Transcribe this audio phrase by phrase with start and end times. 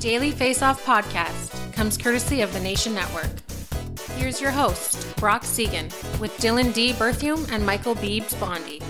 [0.00, 3.28] Daily Face Off podcast comes courtesy of the Nation Network.
[4.16, 6.94] Here's your host, Brock Seguin, with Dylan D.
[6.94, 8.80] Berthium and Michael Beebs Bondy.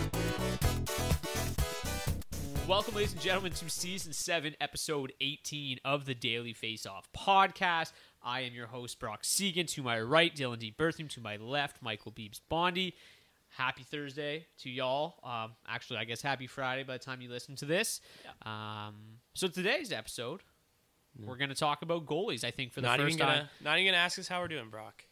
[2.69, 7.91] Welcome, ladies and gentlemen, to season seven, episode 18 of the Daily Face Off podcast.
[8.22, 9.66] I am your host, Brock Seguin.
[9.66, 10.72] To my right, Dylan D.
[10.78, 11.10] Berthium.
[11.10, 12.94] To my left, Michael Beebs Bondy.
[13.56, 15.16] Happy Thursday to y'all.
[15.25, 18.00] Um, actually, I guess happy Friday by the time you listen to this.
[18.48, 18.94] Um,
[19.34, 20.42] so today's episode,
[21.19, 22.44] we're going to talk about goalies.
[22.44, 23.37] I think for the not first even time.
[23.37, 25.04] gonna not even gonna ask us how we're doing, Brock.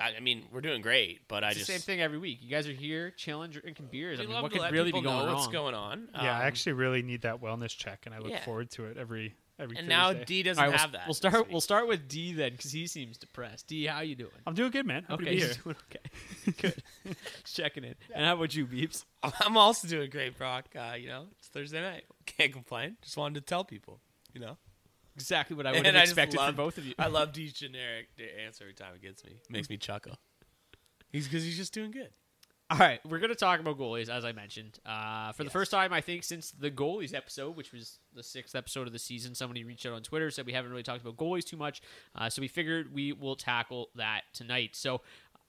[0.00, 2.38] I, I mean, we're doing great, but I just the same thing every week.
[2.42, 4.18] You guys are here chilling, drinking beers.
[4.20, 5.52] I mean, what could really be going know what's wrong?
[5.52, 6.08] going on.
[6.14, 8.42] Yeah, I Um, actually really need that wellness check, and I look yeah.
[8.44, 9.76] forward to it every every.
[9.76, 11.06] and now D doesn't All right, we'll, have that.
[11.06, 11.50] we'll start.
[11.52, 13.68] We'll start with D then, because he seems depressed.
[13.68, 14.30] D, how you doing?
[14.46, 15.04] I'm doing good, man.
[15.08, 15.54] Happy Okay, to be here.
[15.62, 15.76] doing
[16.50, 16.52] okay.
[16.62, 16.82] Good.
[17.44, 17.94] Just checking in.
[18.14, 19.04] And how about you, Beeps?
[19.22, 20.64] I'm also doing great, Brock.
[20.74, 22.04] Uh, you know, it's Thursday night.
[22.26, 22.96] Can't complain.
[23.02, 24.00] Just wanted to tell people.
[24.32, 24.56] You know,
[25.14, 26.94] Exactly what I would And have I expected from both of you.
[26.98, 28.08] I love D's generic
[28.44, 29.32] answer every time it gets me.
[29.50, 30.18] Makes me chuckle.
[31.10, 32.10] He's because he's just doing good.
[32.70, 34.78] All right, we're going to talk about goalies, as I mentioned.
[34.86, 38.54] Uh, for the first time, I think, since the goalies episode, which was the sixth
[38.54, 41.18] episode of the season, somebody reached out on Twitter, said we haven't really talked about
[41.18, 41.82] goalies too much.
[42.16, 44.74] Uh, so we figured we will tackle that tonight.
[44.74, 45.02] So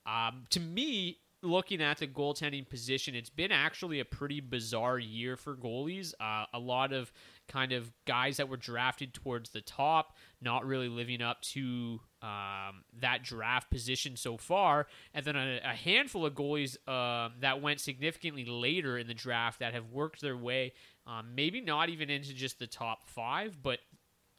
[0.06, 5.38] um, to me, looking at the goaltending position, it's been actually a pretty bizarre year
[5.38, 6.14] for goalies.
[6.20, 7.14] Uh, a lot of
[7.54, 12.84] kind of guys that were drafted towards the top, not really living up to um,
[13.00, 17.80] that draft position so far, and then a, a handful of goalies um, that went
[17.80, 20.74] significantly later in the draft that have worked their way,
[21.06, 23.80] um, maybe not even into just the top five, but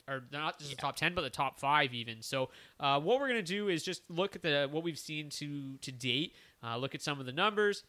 [0.07, 2.21] or not just the top 10 but the top 5 even.
[2.21, 5.31] So uh, what we're going to do is just look at the what we've seen
[5.31, 7.85] to to date uh, look at some of the numbers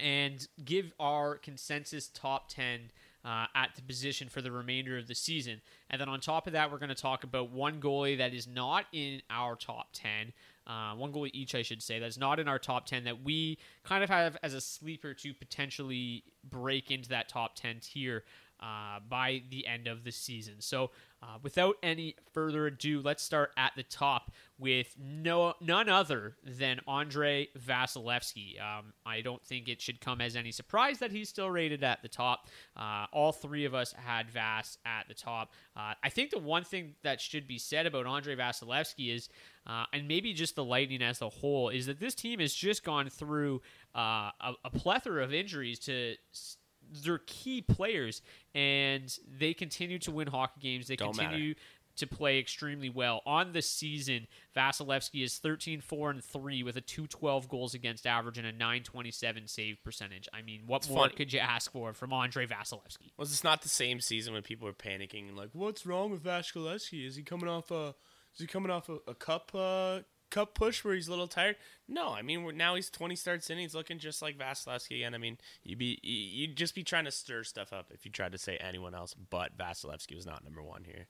[0.00, 2.90] and give our consensus top 10
[3.24, 5.60] uh, at the position for the remainder of the season.
[5.90, 8.46] And then on top of that, we're going to talk about one goalie that is
[8.46, 10.32] not in our top 10.
[10.66, 13.58] Uh, one goalie each, I should say, that's not in our top 10 that we
[13.82, 18.24] kind of have as a sleeper to potentially break into that top 10 tier
[18.60, 20.54] uh, by the end of the season.
[20.58, 20.90] So,
[21.24, 26.80] uh, without any further ado, let's start at the top with no none other than
[26.86, 28.60] Andre Vasilevsky.
[28.60, 32.02] Um, I don't think it should come as any surprise that he's still rated at
[32.02, 32.48] the top.
[32.76, 35.52] Uh, all three of us had Vas at the top.
[35.74, 39.28] Uh, I think the one thing that should be said about Andre Vasilevsky is,
[39.66, 42.84] uh, and maybe just the Lightning as a whole, is that this team has just
[42.84, 43.62] gone through
[43.96, 46.58] uh, a, a plethora of injuries to s-
[47.02, 48.22] their key players,
[48.54, 50.86] and they continue to win hockey games.
[50.86, 51.54] They Don't continue
[51.96, 53.22] to play extremely well.
[53.24, 54.26] On the season,
[54.56, 59.46] Vasilevsky is 13 4 and 3 with a 212 goals against average and a 927
[59.46, 60.28] save percentage.
[60.34, 61.14] I mean, what It's more funny.
[61.14, 63.12] could you ask for from Andre Vasilevsky?
[63.16, 66.22] Was this not the same season when people were panicking and like, what's wrong with
[66.24, 67.06] Vasilevsky?
[67.06, 67.94] Is he coming off a
[68.34, 70.00] is he coming off a, a cup uh,
[70.34, 71.56] cup push where he's a little tired?
[71.86, 73.58] No, I mean now he's 20 starts in.
[73.58, 75.14] He's looking just like Vasilevsky again.
[75.14, 78.10] I mean you'd be you- you'd just be trying to stir stuff up if you
[78.10, 81.06] tried to say anyone else, but Vasilevsky was not number one here.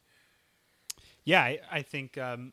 [1.24, 2.52] Yeah, I, I think um,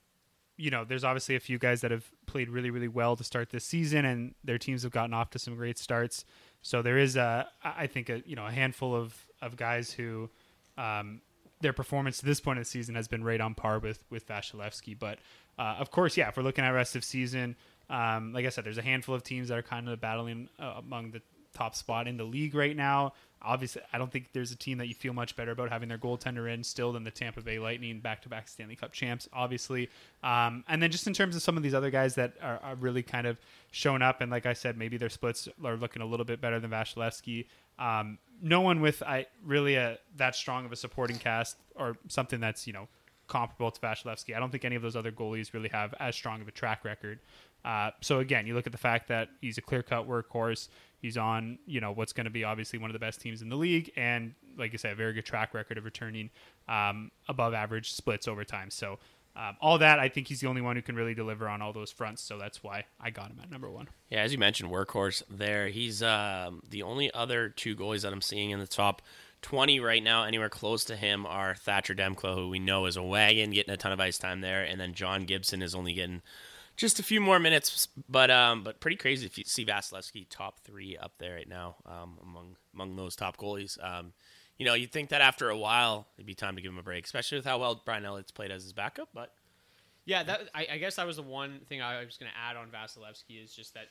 [0.58, 3.50] you know there's obviously a few guys that have played really really well to start
[3.50, 6.24] this season, and their teams have gotten off to some great starts.
[6.62, 10.30] So there is a I think a you know a handful of of guys who
[10.78, 11.22] um,
[11.62, 14.28] their performance to this point of the season has been right on par with with
[14.28, 14.98] Vasilevsky.
[14.98, 15.20] But
[15.58, 17.56] uh, of course, yeah, if we're looking at rest of season,
[17.90, 20.76] um, like I said, there's a handful of teams that are kind of battling uh,
[20.78, 21.22] among the
[21.54, 23.14] top spot in the league right now.
[23.44, 25.98] Obviously, I don't think there's a team that you feel much better about having their
[25.98, 29.90] goaltender in still than the Tampa Bay Lightning, back-to-back Stanley Cup champs, obviously.
[30.24, 32.76] Um, and then just in terms of some of these other guys that are, are
[32.76, 33.40] really kind of
[33.72, 36.60] shown up, and like I said, maybe their splits are looking a little bit better
[36.60, 37.48] than Vasilevsky.
[37.82, 42.40] Um, no one with I really a that strong of a supporting cast or something
[42.40, 42.88] that's you know
[43.28, 44.36] comparable to Vasilevsky.
[44.36, 46.84] I don't think any of those other goalies really have as strong of a track
[46.84, 47.20] record.
[47.64, 50.68] Uh, so again, you look at the fact that he's a clear-cut workhorse.
[51.02, 53.48] He's on, you know, what's going to be obviously one of the best teams in
[53.48, 56.30] the league, and like I said, a very good track record of returning
[56.68, 58.70] um, above average splits over time.
[58.70, 59.00] So
[59.36, 61.74] um, all that, I think he's the only one who can really deliver on all
[61.74, 62.22] those fronts.
[62.22, 63.88] So that's why I got him at number one.
[64.10, 65.70] Yeah, as you mentioned, workhorse there.
[65.70, 69.02] He's um, the only other two goalies that I'm seeing in the top
[69.42, 73.04] 20 right now, anywhere close to him, are Thatcher Demko, who we know is a
[73.04, 76.22] wagon, getting a ton of ice time there, and then John Gibson is only getting
[76.78, 80.60] just a few more minutes, but um, but pretty crazy if you see Vasilevsky top
[80.62, 83.78] three up there right now um, among among those top goalies.
[84.58, 86.84] You know, you'd think that after a while it'd be time to give him a
[86.84, 89.34] break, especially with how well Brian Elliott's played as his backup, but.
[90.04, 92.58] Yeah, that I, I guess that was the one thing I was going to add
[92.58, 93.86] on Vasilevsky is just that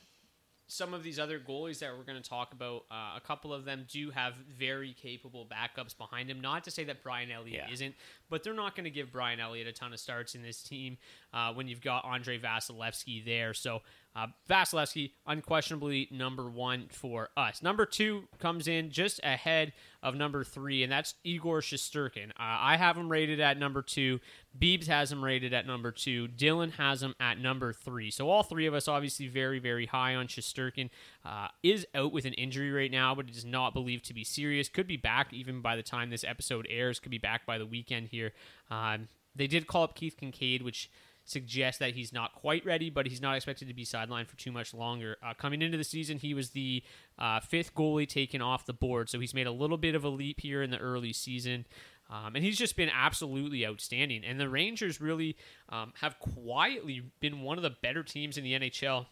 [0.66, 3.64] some of these other goalies that we're going to talk about, uh, a couple of
[3.64, 6.40] them do have very capable backups behind him.
[6.40, 7.72] Not to say that Brian Elliott Yeah.
[7.72, 7.94] isn't,
[8.28, 10.98] but they're not going to give Brian Elliott a ton of starts in this team
[11.32, 13.52] uh, when you've got Andre Vasilevsky there.
[13.54, 13.82] So
[14.14, 17.62] uh, Vasilevsky, unquestionably number one for us.
[17.62, 22.30] Number two comes in just ahead of number three, and that's Igor Shesterkin.
[22.30, 24.20] Uh, I have him rated at number two.
[24.58, 26.28] Beebs has him rated at number two.
[26.28, 28.10] Dylan has him at number three.
[28.10, 30.90] So all three of us obviously very, very high on Shesterkin.
[31.24, 34.24] Uh, is out with an injury right now, but it is not believed to be
[34.24, 34.68] serious.
[34.68, 36.98] Could be back even by the time this episode airs.
[36.98, 38.32] Could be back by the weekend here.
[38.70, 40.90] Um, they did call up Keith Kinkaid, which
[41.24, 44.52] suggests that he's not quite ready, but he's not expected to be sidelined for too
[44.52, 45.16] much longer.
[45.22, 46.82] Uh, coming into the season, he was the
[47.18, 50.08] uh, fifth goalie taken off the board, so he's made a little bit of a
[50.08, 51.66] leap here in the early season.
[52.10, 54.24] Um, and he's just been absolutely outstanding.
[54.24, 55.36] And the Rangers really
[55.68, 59.06] um, have quietly been one of the better teams in the NHL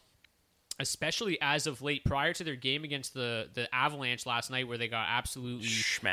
[0.80, 4.78] especially as of late prior to their game against the the Avalanche last night where
[4.78, 5.66] they got absolutely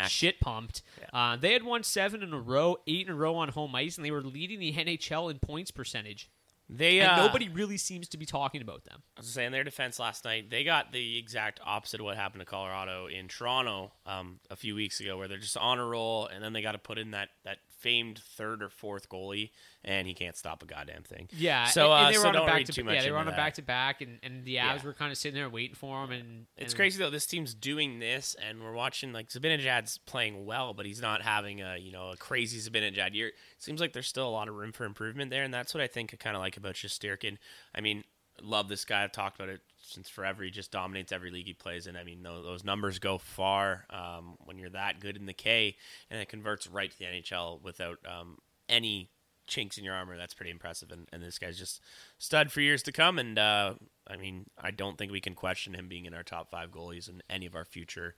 [0.09, 0.81] shit pumped.
[1.13, 3.97] Uh, they had won seven in a row, eight in a row on home ice,
[3.97, 6.29] and they were leading the NHL in points percentage.
[6.67, 9.03] They And uh, nobody really seems to be talking about them.
[9.15, 12.41] I was saying their defense last night, they got the exact opposite of what happened
[12.41, 16.25] to Colorado in Toronto um, a few weeks ago, where they're just on a roll,
[16.25, 19.51] and then they got to put in that, that famed third or fourth goalie,
[19.83, 21.29] and he can't stop a goddamn thing.
[21.31, 23.03] Yeah, So, and, and uh, they were so on don't back read to too yeah,
[23.03, 24.83] they were on a back to back, and and the Avs Yeah.
[24.85, 26.11] were kind of sitting there waiting for him.
[26.11, 27.11] And It's and- crazy though.
[27.11, 31.61] This team's doing this, and we're watching like Zibanejad's playing well, but he's not having
[31.61, 33.31] a you know a crazy Zibanejad year.
[33.59, 35.87] Seems like there's still a lot of room for improvement there, and that's what I
[35.87, 37.37] think I kind of like about Shesterkin.
[37.75, 38.03] I mean,
[38.41, 39.03] love this guy.
[39.03, 40.43] I've talked about it since forever.
[40.43, 41.95] He just dominates every league he plays in.
[41.95, 45.75] I mean, those, those numbers go far um, when you're that good in the K,
[46.09, 48.37] and it converts right to the NHL without um,
[48.69, 49.09] any
[49.47, 50.17] chinks in your armor.
[50.17, 50.91] That's pretty impressive.
[50.91, 51.81] And, and this guy's just
[52.17, 53.19] stud for years to come.
[53.19, 53.75] And uh,
[54.07, 57.09] I mean, I don't think we can question him being in our top five goalies
[57.09, 58.15] in any of our future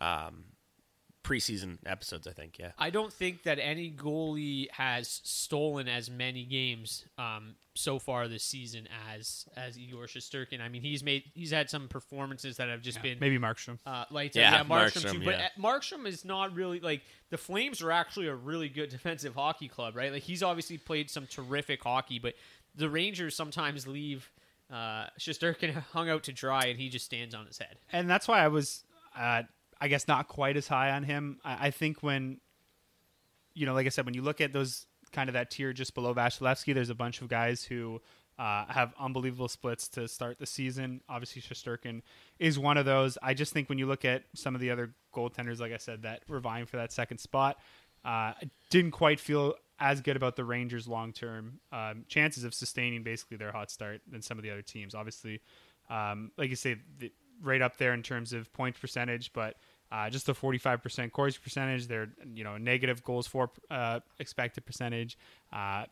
[0.00, 0.44] um,
[1.24, 2.26] preseason episodes.
[2.26, 2.72] I think, yeah.
[2.78, 8.44] I don't think that any goalie has stolen as many games um, so far this
[8.44, 10.60] season as as Igor Shesterkin.
[10.60, 13.78] I mean, he's made he's had some performances that have just been Maybe Markstrom.
[13.86, 15.24] uh, like Yeah, yeah, Markstrom, Markstrom, too.
[15.24, 15.48] But yeah.
[15.56, 19.68] uh, Markstrom is not really like the Flames are actually a really good defensive hockey
[19.68, 20.12] club, right?
[20.12, 22.34] Like he's obviously played some terrific hockey, but
[22.74, 24.30] the Rangers sometimes leave
[24.70, 27.78] uh, Shesterkin hung out to dry, and he just stands on his head.
[27.92, 28.84] and that's why I was,
[29.16, 29.42] uh,
[29.80, 31.38] I guess, not quite as high on him.
[31.44, 32.38] I, I think when,
[33.54, 35.94] you know, like I said, when you look at those kind of that tier just
[35.94, 38.00] below Vasilevsky, there's a bunch of guys who
[38.38, 41.00] uh, have unbelievable splits to start the season.
[41.08, 42.02] Obviously, Shesterkin
[42.38, 43.18] is one of those.
[43.22, 46.02] I just think when you look at some of the other goaltenders, like I said,
[46.02, 47.58] that were vying for that second spot,
[48.04, 48.32] uh,
[48.70, 53.36] didn't quite feel as good about the Rangers' long term um, chances of sustaining basically
[53.36, 54.94] their hot start than some of the other teams.
[54.94, 55.40] Obviously,
[55.90, 59.56] um, like you say, the, right up there in terms of point percentage, but
[59.92, 61.86] uh, just the 45% Corsi percentage.
[61.86, 65.18] They're you know negative goals for uh, expected percentage.
[65.52, 65.84] Uh,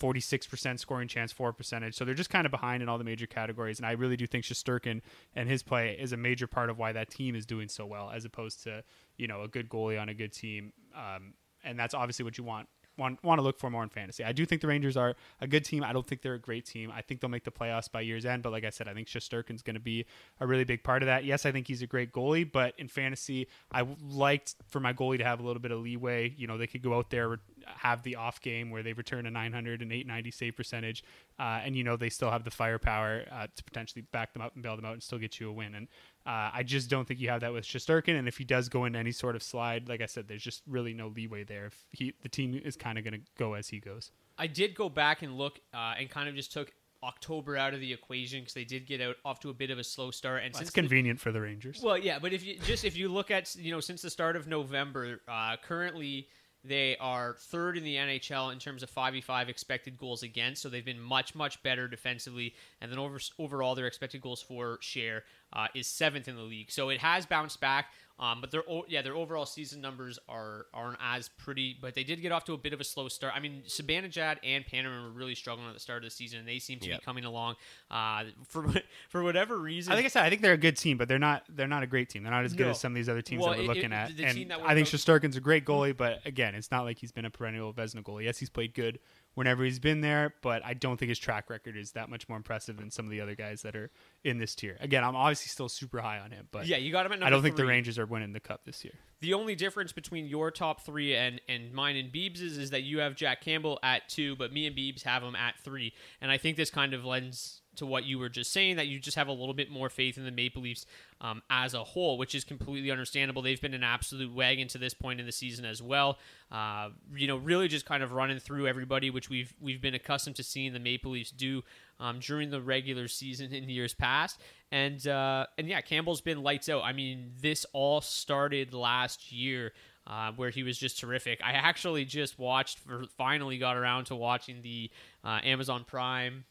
[0.00, 1.94] 46% scoring chance for percentage.
[1.94, 3.78] So they're just kind of behind in all the major categories.
[3.78, 5.00] And I really do think Shesterkin
[5.36, 8.10] and his play is a major part of why that team is doing so well,
[8.12, 8.82] as opposed to,
[9.18, 10.72] you know, a good goalie on a good team.
[10.96, 14.24] Um, and that's obviously what you want want want to look for more in fantasy.
[14.24, 15.82] I do think the Rangers are a good team.
[15.82, 16.92] I don't think they're a great team.
[16.94, 18.42] I think they'll make the playoffs by year's end.
[18.42, 20.06] But like I said, I think Shesterkin's going to be
[20.40, 21.24] a really big part of that.
[21.24, 25.18] Yes, I think he's a great goalie, but in fantasy, I liked for my goalie
[25.18, 26.34] to have a little bit of leeway.
[26.36, 29.30] You know, they could go out there have the off game where they return a
[29.30, 31.04] 900 and 890 save percentage,
[31.38, 34.54] uh, and you know they still have the firepower uh, to potentially back them up
[34.54, 35.74] and bail them out and still get you a win.
[35.74, 35.88] And
[36.26, 38.18] uh, I just don't think you have that with Shesterkin.
[38.18, 40.62] And if he does go into any sort of slide, like I said, there's just
[40.66, 41.66] really no leeway there.
[41.66, 44.10] If he, the team is kind of going to go as he goes.
[44.38, 46.72] I did go back and look uh, and kind of just took
[47.04, 49.78] October out of the equation because they did get out off to a bit of
[49.78, 50.42] a slow start.
[50.42, 51.80] And well, it's convenient the, for the Rangers.
[51.82, 54.36] Well, yeah, but if you just if you look at you know since the start
[54.36, 56.28] of November, uh, currently
[56.64, 60.84] they are third in the NHL in terms of 5v5 expected goals against, so they've
[60.84, 62.54] been much, much better defensively.
[62.80, 66.70] And then over, overall, their expected goals for share uh, is seventh in the league.
[66.70, 67.92] So it has bounced back.
[68.18, 72.22] Um, but their yeah their overall season numbers are aren't as pretty, but they did
[72.22, 73.32] get off to a bit of a slow start.
[73.34, 76.48] I mean, Zibanejad and Panarin were really struggling at the start of the season, and
[76.48, 77.00] they seem to yep.
[77.00, 77.56] be coming along.
[77.90, 78.66] Uh, for
[79.08, 81.18] for whatever reason, I think I said I think they're a good team, but they're
[81.18, 82.22] not they're not a great team.
[82.22, 82.70] They're not as good no.
[82.70, 84.10] as some of these other teams well, that we're looking it, at.
[84.10, 87.30] And I think Shesterkin's a great goalie, but again, it's not like he's been a
[87.30, 88.24] perennial Vezina goalie.
[88.24, 89.00] Yes, he's played good
[89.34, 92.36] whenever he's been there, but I don't think his track record is that much more
[92.36, 93.90] impressive than some of the other guys that are
[94.22, 94.76] in this tier.
[94.80, 97.22] Again, I'm obviously still super high on him, but yeah, you got him.
[97.22, 98.94] I don't think the Rangers are winning the cup this year.
[99.20, 102.98] The only difference between your top three and and mine and Beebs's is that you
[103.00, 106.38] have Jack Campbell at two, but me and Beebs have him at three, and I
[106.38, 109.28] think this kind of lends to what you were just saying that you just have
[109.28, 110.86] a little bit more faith in the Maple Leafs
[111.20, 113.42] um, as a whole, which is completely understandable.
[113.42, 116.18] They've been an absolute wagon to this point in the season as well.
[116.50, 120.36] Uh, you know, really just kind of running through everybody, which we've we've been accustomed
[120.36, 121.62] to seeing the Maple Leafs do
[122.00, 124.40] um, during the regular season in years past.
[124.70, 126.82] And uh, and yeah, Campbell's been lights out.
[126.82, 129.72] I mean, this all started last year.
[130.06, 131.40] Uh, where he was just terrific.
[131.42, 134.90] I actually just watched, for, finally got around to watching the
[135.24, 136.44] uh, Amazon Prime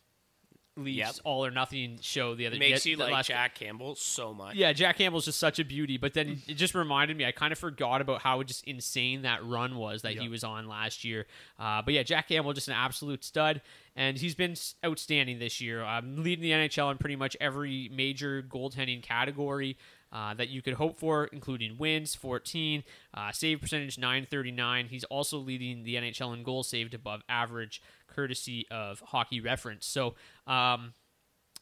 [0.76, 1.16] Leafs yep.
[1.24, 4.56] all or nothing show the other makes you like Jack Campbell so much.
[4.56, 5.98] Yeah, Jack Campbell's just such a beauty.
[5.98, 9.46] But then it just reminded me, I kind of forgot about how just insane that
[9.46, 10.24] run was that yep.
[10.24, 11.28] he was on last year.
[11.60, 13.62] Uh, but yeah, Jack Campbell just an absolute stud,
[13.96, 18.42] and he's been outstanding this year, um, leading the NHL in pretty much every major
[18.42, 19.78] goaltending category.
[20.12, 22.84] Uh, that you could hope for, including wins 14,
[23.16, 24.86] uh, save percentage 939.
[24.90, 27.82] He's also leading the NHL in goals saved above average,
[28.14, 29.86] courtesy of Hockey Reference.
[29.86, 30.16] So,
[30.48, 30.94] um,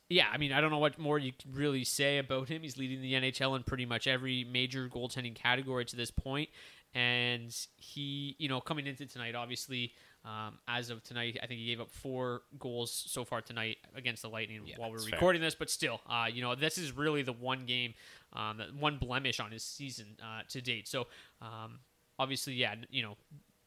[0.10, 2.62] yeah, I mean, I don't know what more you can really say about him.
[2.62, 6.50] He's leading the NHL in pretty much every major goaltending category to this point.
[6.94, 9.94] And he, you know, coming into tonight, obviously,
[10.26, 14.22] um, as of tonight, I think he gave up four goals so far tonight against
[14.22, 15.48] the Lightning yeah, while we're recording fair.
[15.48, 15.56] this.
[15.56, 17.94] But still, uh, you know, this is really the one game
[18.34, 20.88] um, one blemish on his season uh, to date.
[20.88, 21.08] So
[21.42, 21.80] um,
[22.20, 23.18] obviously, yeah, you know,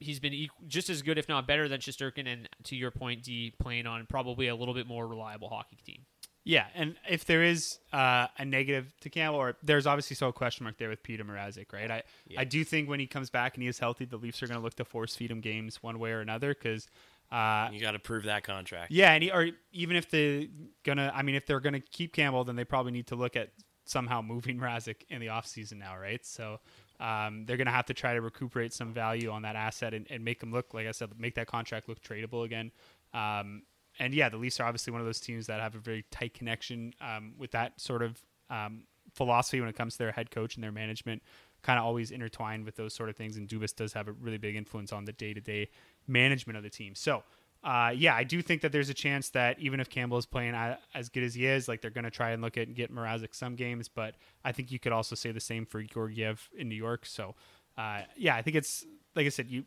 [0.00, 2.26] he's been equal, just as good, if not better, than Shesterkin.
[2.26, 6.04] And to your point, D playing on probably a little bit more reliable hockey team.
[6.46, 10.32] Yeah, and if there is uh, a negative to Campbell, or there's obviously still a
[10.32, 11.90] question mark there with Peter Mrazek, right?
[11.90, 12.40] I yeah.
[12.40, 14.58] I do think when he comes back and he is healthy, the Leafs are going
[14.58, 16.86] to look to force feed him games one way or another because
[17.32, 18.92] uh, you got to prove that contract.
[18.92, 20.44] Yeah, and he, or even if they're
[20.82, 23.50] gonna, I mean, if they're gonna keep Campbell, then they probably need to look at
[23.86, 26.24] somehow moving Mrazek in the offseason now, right?
[26.26, 26.60] So
[27.00, 30.06] um, they're going to have to try to recuperate some value on that asset and,
[30.10, 32.70] and, make them look, like I said, make that contract look tradable again.
[33.12, 33.62] Um,
[33.98, 36.34] and yeah, the Leafs are obviously one of those teams that have a very tight
[36.34, 38.20] connection um, with that sort of
[38.50, 41.22] um, philosophy when it comes to their head coach and their management.
[41.62, 44.38] Kind of always intertwined with those sort of things, and Dubas does have a really
[44.38, 45.70] big influence on the day-to-day
[46.06, 46.94] management of the team.
[46.94, 47.22] So
[47.64, 50.54] uh, yeah, I do think that there's a chance that even if Campbell is playing
[50.94, 52.94] as good as he is, like they're going to try and look at and get
[52.94, 53.88] Mrazek some games.
[53.88, 57.06] But I think you could also say the same for Georgiev in New York.
[57.06, 57.34] So
[57.78, 58.84] uh, yeah, I think it's
[59.16, 59.64] like I said, you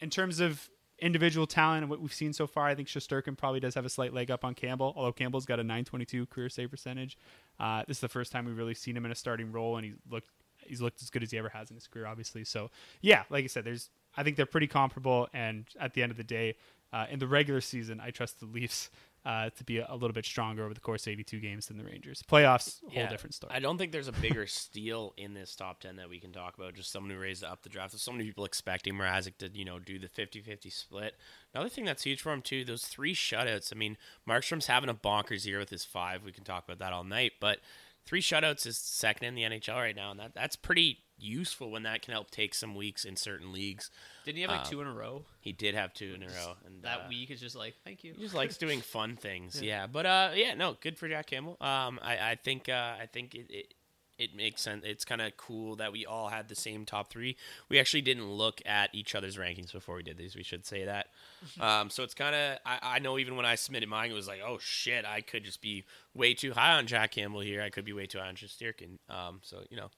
[0.00, 0.70] in terms of
[1.00, 3.90] individual talent and what we've seen so far, I think Shesterkin probably does have a
[3.90, 4.94] slight leg up on Campbell.
[4.96, 7.18] Although Campbell's got a 922 career save percentage,
[7.60, 9.84] uh, this is the first time we've really seen him in a starting role, and
[9.84, 10.30] he looked
[10.66, 12.44] he's looked as good as he ever has in his career, obviously.
[12.44, 12.70] So
[13.02, 16.16] yeah, like I said, there's I think they're pretty comparable, and at the end of
[16.16, 16.56] the day
[16.94, 18.90] uh, in the regular season, I trust the Leafs
[19.26, 21.78] uh, to be a, a little bit stronger over the course of 82 games than
[21.78, 22.22] the Rangers.
[22.30, 23.08] Playoffs, whole Yeah.
[23.08, 23.52] different story.
[23.54, 26.56] I don't think there's a bigger steal in this top 10 that we can talk
[26.58, 26.74] about.
[26.74, 27.92] Just someone who raised up the draft.
[27.92, 31.14] There's so many people expecting Mrazek to, you know, do the 50-50 split.
[31.54, 33.72] Another thing that's huge for him too, those three shutouts.
[33.74, 33.96] I mean,
[34.28, 36.22] Markstrom's having a bonkers year with his five.
[36.22, 37.60] We can talk about that all night, but
[38.04, 41.84] three shutouts is second in the NHL right now, and that that's pretty useful when
[41.84, 43.90] that can help take some weeks in certain leagues.
[44.24, 45.24] Didn't he have like Um, two in a row?
[45.40, 48.04] He did have two in a row, and That uh, week is just like, thank
[48.04, 48.14] you.
[48.14, 49.60] he just likes doing fun things.
[49.62, 51.56] Yeah, but uh, yeah, no, good for Jack Campbell.
[51.60, 53.74] Um, I, I think uh, I think it, it
[54.16, 54.84] it makes sense.
[54.86, 57.36] It's kind of cool that we all had the same top three.
[57.68, 60.36] We actually didn't look at each other's rankings before we did these.
[60.36, 61.08] We should say that.
[61.60, 64.26] Um, so it's kind of I, I know even when I submitted mine, it was
[64.28, 67.60] like, oh shit, I could just be way too high on Jack Campbell here.
[67.60, 68.98] I could be way too high on Shesterkin.
[69.10, 69.90] Um, so you know,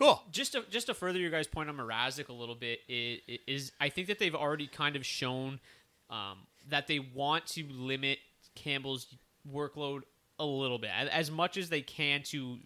[0.00, 0.22] cool.
[0.32, 3.88] just to just to further your guys' point on Mrazek a little bit is I
[3.88, 5.60] think that they've already kind of shown
[6.08, 6.38] um,
[6.68, 8.18] that they want to limit
[8.54, 9.06] Campbell's
[9.48, 10.00] workload
[10.38, 12.58] a little bit as, as much as they can to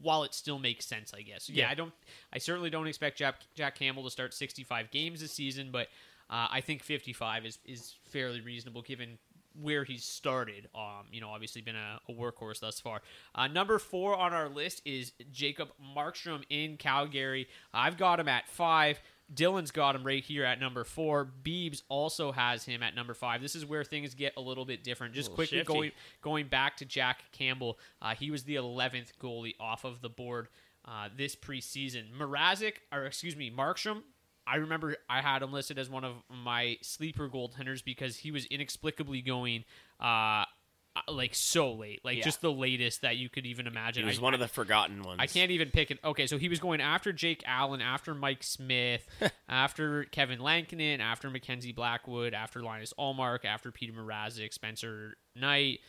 [0.00, 1.70] while it still makes sense I guess yeah, Yeah.
[1.70, 1.92] I don't
[2.32, 5.88] I certainly don't expect Jack, Jack Campbell to start 65 games this season but
[6.30, 9.18] uh, I think 55 is is fairly reasonable given
[9.60, 10.68] where he's started.
[10.74, 13.02] Um, you know, obviously been a, a workhorse thus far.
[13.34, 17.48] Uh, number four on our list is Jacob Markstrom in Calgary.
[17.72, 19.00] I've got him at five.
[19.32, 21.26] Dylan's got him right here at number four.
[21.42, 23.40] Beebs also has him at number five.
[23.40, 25.14] This is where things get a little bit different.
[25.14, 25.72] Just quickly shifty.
[25.72, 30.10] going going back to Jack Campbell, uh, he was the 11th goalie off of the
[30.10, 30.48] board
[30.84, 32.04] uh, this preseason.
[32.18, 34.02] Mrazek, or excuse me, Markstrom.
[34.46, 38.44] I remember I had him listed as one of my sleeper goaltenders because he was
[38.46, 39.64] inexplicably going
[40.00, 40.44] uh,
[41.08, 42.24] like so late, like Yeah.
[42.24, 44.04] just the latest that you could even imagine.
[44.04, 45.18] He was I- one of the forgotten ones.
[45.20, 45.98] I can't even pick it.
[46.04, 49.06] Okay, so he was going after Jake Allen, after Mike Smith,
[49.48, 55.80] after Kevin Lankinen, after Mackenzie Blackwood, after Linus Ullmark, after Peter Mrazek, Spencer Knight,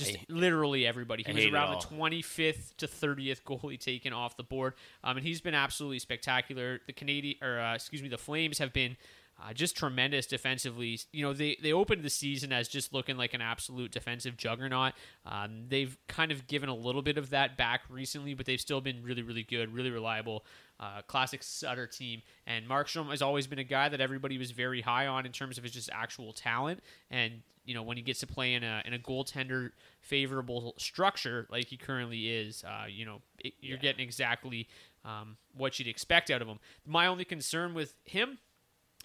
[0.00, 1.22] just I- literally everybody.
[1.22, 5.26] He I was around the 25th to 30th goalie taken off the board, um, and
[5.26, 6.80] he's been absolutely spectacular.
[6.86, 8.96] The Canadian, or uh, excuse me, the Flames have been.
[9.42, 11.00] Uh, just tremendous defensively.
[11.12, 14.92] You know, they, they opened the season as just looking like an absolute defensive juggernaut.
[15.24, 18.80] Um, they've kind of given a little bit of that back recently, but they've still
[18.80, 20.44] been really, really good, really reliable.
[20.78, 22.22] Uh, classic Sutter team.
[22.46, 25.58] And Markstrom has always been a guy that everybody was very high on in terms
[25.58, 26.80] of his just actual talent.
[27.10, 31.46] And you know, when he gets to play in a in a goaltender favorable structure
[31.50, 34.66] like he currently is, uh, you know, it, you're getting exactly
[35.04, 36.58] um, what you'd expect out of him.
[36.86, 38.38] My only concern with him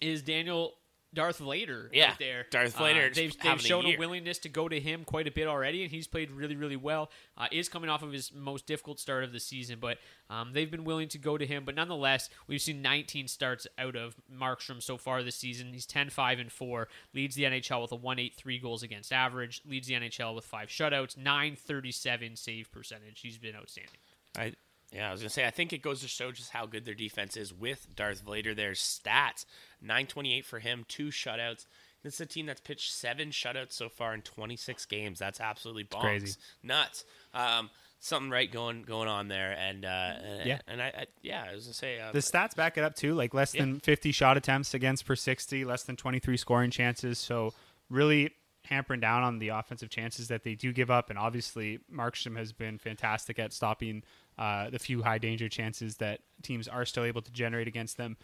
[0.01, 0.75] is Daniel
[1.15, 2.45] Darth Vader Yeah, out there.
[2.51, 5.27] Darth Uh, Vader they've they've having a shown a, willingness to go to him quite
[5.27, 7.09] a bit already, and he's played really, really well.
[7.37, 9.97] Uh, is coming off of his most difficult start of the season, but
[10.29, 11.63] um, they've been willing to go to him.
[11.65, 15.71] But nonetheless, we've seen 19 starts out of Markstrom so far this season.
[15.73, 16.87] He's 10, 5, and 4.
[17.13, 19.61] Leads the NHL with a 183 goals against average.
[19.65, 23.21] Leads the NHL with five shutouts, 937 save percentage.
[23.21, 23.99] He's been outstanding.
[24.37, 24.53] I
[24.91, 26.93] yeah, I was gonna say I think it goes to show just how good their
[26.93, 28.53] defense is with Darth Vader.
[28.53, 29.45] Their stats:
[29.85, 31.65] nine twenty eight for him, two shutouts.
[32.03, 35.19] This is a team that's pitched seven shutouts so far in twenty six games.
[35.19, 36.35] That's absolutely bonks, crazy.
[36.63, 37.05] nuts.
[37.33, 37.69] Um,
[37.99, 40.59] something right going going on there, and uh, Yeah.
[40.67, 43.13] and I, I yeah, I was gonna say uh, The stats back it up too,
[43.15, 47.17] like less than 50 shot attempts against per 60, less than 23 scoring chances.
[47.17, 47.53] So
[47.89, 48.31] really
[48.65, 51.09] hampering down on the offensive chances that they do give up.
[51.09, 54.03] And obviously, Markstrom has been fantastic at stopping
[54.39, 58.17] uh, the few high danger chances that teams are still able to generate against them.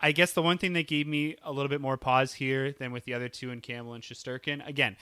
[0.00, 2.92] I guess the one thing that gave me a little bit more pause here than
[2.92, 4.96] with the other two in Campbell and Shesterkin, again,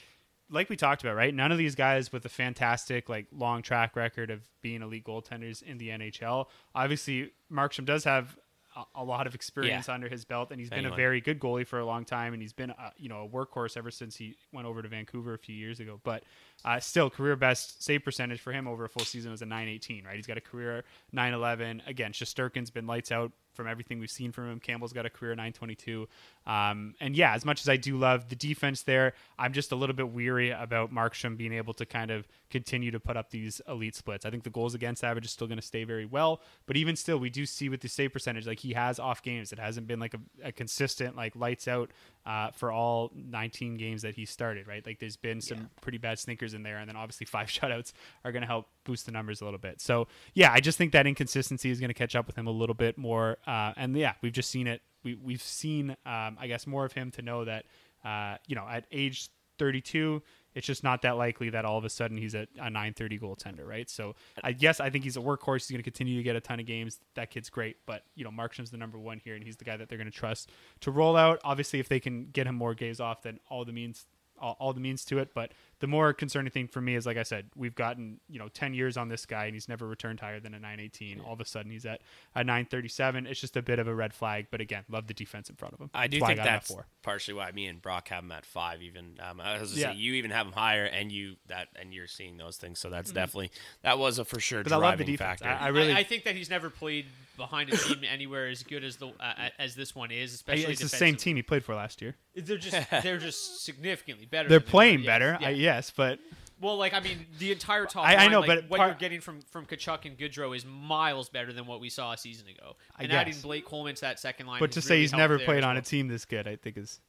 [0.50, 1.34] like we talked about, right?
[1.34, 5.62] None of these guys with a fantastic, like, long track record of being elite goaltenders
[5.62, 6.46] in the NHL.
[6.74, 8.38] Obviously, Markstrom does have
[8.76, 9.94] a, a lot of experience Yeah.
[9.94, 12.32] under his belt, and he's Bang been a very good goalie for a long time,
[12.32, 15.34] and he's been, a, you know, a workhorse ever since he went over to Vancouver
[15.34, 16.00] a few years ago.
[16.04, 16.22] But
[16.64, 20.04] uh, still, career best save percentage for him over a full season was a 918,
[20.04, 20.14] right?
[20.16, 21.82] He's got a career 911.
[21.86, 24.60] Again, Shesterkin's been lights out from everything we've seen from him.
[24.60, 26.06] Campbell's got a career 922.
[26.46, 29.76] Um, and yeah, as much as I do love the defense there, I'm just a
[29.76, 33.60] little bit weary about Markstrom being able to kind of continue to put up these
[33.68, 34.24] elite splits.
[34.24, 36.94] I think the goals against average is still going to stay very well, but even
[36.94, 39.52] still, we do see with the save percentage, like he has off games.
[39.52, 41.90] It hasn't been like a, a consistent, like lights out
[42.26, 44.84] uh, for all 19 games that he started, right?
[44.84, 47.92] Like there's been some pretty bad sninkers in there, and then obviously five shutouts
[48.24, 49.80] are going to help boost the numbers a little bit.
[49.80, 52.50] So yeah, I just think that inconsistency is going to catch up with him a
[52.50, 53.38] little bit more.
[53.46, 54.82] Uh, and yeah, we've just seen it.
[55.04, 57.66] We we've seen, um, I guess, more of him to know that
[58.04, 60.22] uh, you know at age 32,
[60.56, 63.66] it's just not that likely that all of a sudden he's a, a 930 goaltender,
[63.66, 63.90] right?
[63.90, 65.66] So I guess I think he's a workhorse.
[65.66, 66.98] He's going to continue to get a ton of games.
[67.14, 69.76] That kid's great, but you know Markstrom's the number one here, and he's the guy
[69.76, 71.40] that they're going to trust to roll out.
[71.44, 74.06] Obviously, if they can get him more games off, then all the means
[74.38, 75.34] all, all the means to it.
[75.34, 78.48] But the more concerning thing for me is, like I said, we've gotten you know
[78.48, 81.20] ten years on this guy, and he's never returned higher than a 918.
[81.20, 82.00] All of a sudden, he's at
[82.34, 83.26] a 937.
[83.26, 84.46] It's just a bit of a red flag.
[84.50, 85.90] But again, love the defense in front of him.
[85.94, 86.86] I do That's why think got that's four.
[87.02, 88.82] partially why me and Brock have him at five.
[88.82, 89.92] Even um, I was gonna Yeah.
[89.92, 92.78] say you even have him higher, and you that and you're seeing those things.
[92.78, 93.50] So that's definitely
[93.82, 94.84] that was a for sure Because Mm-hmm.
[94.84, 95.40] I love the driving defense.
[95.42, 95.62] factor.
[95.64, 95.92] I, I really.
[95.92, 99.08] I, I think that he's never played behind a team anywhere as good as the
[99.20, 102.14] uh, as this one is, especially it's the same team he played for last year.
[102.34, 104.48] They're just they're just significantly better.
[104.48, 105.48] They're than they playing were, better, Yeah.
[105.48, 106.18] I, yes, but
[106.60, 108.06] Well, like I mean, the entire top.
[108.06, 110.56] I- I line, know, like, but what part- you're getting from from Tkachuk and Gaudreau
[110.56, 112.76] is miles better than what we saw a season ago.
[112.96, 113.42] I And adding guess.
[113.42, 114.60] Blake Coleman to that second line.
[114.60, 115.78] but to has say really he's helped never there played as on well.
[115.78, 117.00] a team this good, I think is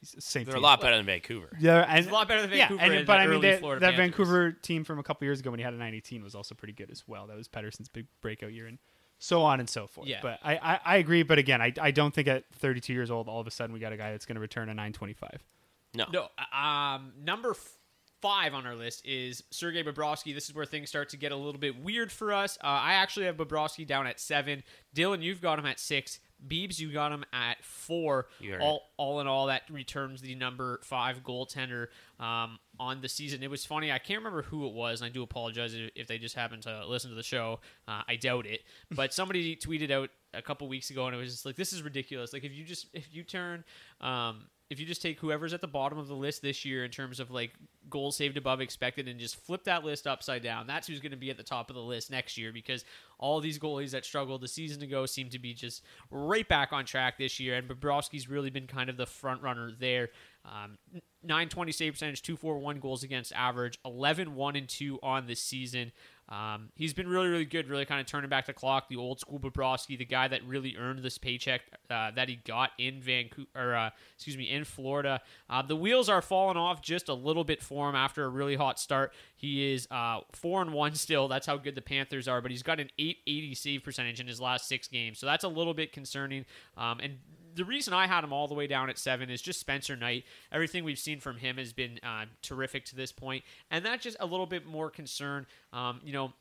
[0.00, 0.62] he's the same They're team.
[0.62, 1.56] a lot better than Vancouver.
[1.58, 3.36] Yeah, and It's a lot better than Vancouver Yeah, and, and but the I mean,
[3.36, 4.16] early that, Florida that Panthers.
[4.28, 6.74] Vancouver team from a couple years ago when he had a 918 was also pretty
[6.74, 7.26] good as well.
[7.26, 8.78] That was Pettersson's big breakout year, and
[9.18, 10.06] so on and so forth.
[10.06, 10.18] Yeah.
[10.22, 11.22] But I, I, I agree.
[11.24, 13.80] But again, I, I don't think at 32 years old, all of a sudden we
[13.80, 15.42] got a guy that's going to return a 925.
[15.94, 16.28] No, No,
[16.58, 17.78] um, number f-
[18.20, 20.34] five on our list is Sergei Bobrovsky.
[20.34, 22.56] This is where things start to get a little bit weird for us.
[22.62, 24.62] Uh, I actually have Bobrovsky down at seven.
[24.96, 26.20] Dylan, you've got him at six.
[26.46, 28.26] Beebs, you got him at four.
[28.60, 31.86] All, all in all, that returns the number five goaltender
[32.18, 33.42] um, on the season.
[33.42, 33.90] It was funny.
[33.92, 36.62] I can't remember who it was, and I do apologize if, if they just happened
[36.64, 37.60] to listen to the show.
[37.88, 38.62] Uh, I doubt it.
[38.90, 41.82] But somebody tweeted out a couple weeks ago, and it was just like, "This is
[41.82, 42.32] ridiculous.
[42.32, 43.64] Like, if you just if you turn."
[44.00, 46.90] Um, if you just take whoever's at the bottom of the list this year in
[46.90, 47.52] terms of like
[47.88, 51.16] goals saved above expected and just flip that list upside down, that's who's going to
[51.16, 52.84] be at the top of the list next year because
[53.20, 56.84] all these goalies that struggled the season ago seem to be just right back on
[56.84, 57.54] track this year.
[57.54, 60.10] And Bobrovsky's really been kind of the front runner there.
[60.44, 60.76] Um,
[61.22, 65.92] 920 save percentage, 241 goals against average, 11 1 and 2 on the season.
[66.28, 68.88] Um, he's been really, really good, really kind of turning back the clock.
[68.88, 72.70] The old school Bobrovsky, the guy that really earned this paycheck uh, that he got
[72.78, 75.20] in Vancouver, uh, excuse me, in Florida.
[75.50, 78.56] Uh, the wheels are falling off just a little bit for him after a really
[78.56, 79.12] hot start.
[79.36, 81.28] He is uh, four and one still.
[81.28, 82.40] That's how good the Panthers are.
[82.40, 85.48] But he's got an 880 save percentage in his last six games, so that's a
[85.48, 86.46] little bit concerning.
[86.76, 87.18] Um, and
[87.54, 90.24] the reason I had him all the way down at seven is just Spencer Knight.
[90.52, 94.16] Everything we've seen from him has been uh, terrific to this point, and that's just
[94.20, 95.46] a little bit more concern.
[95.72, 96.32] Um, you know,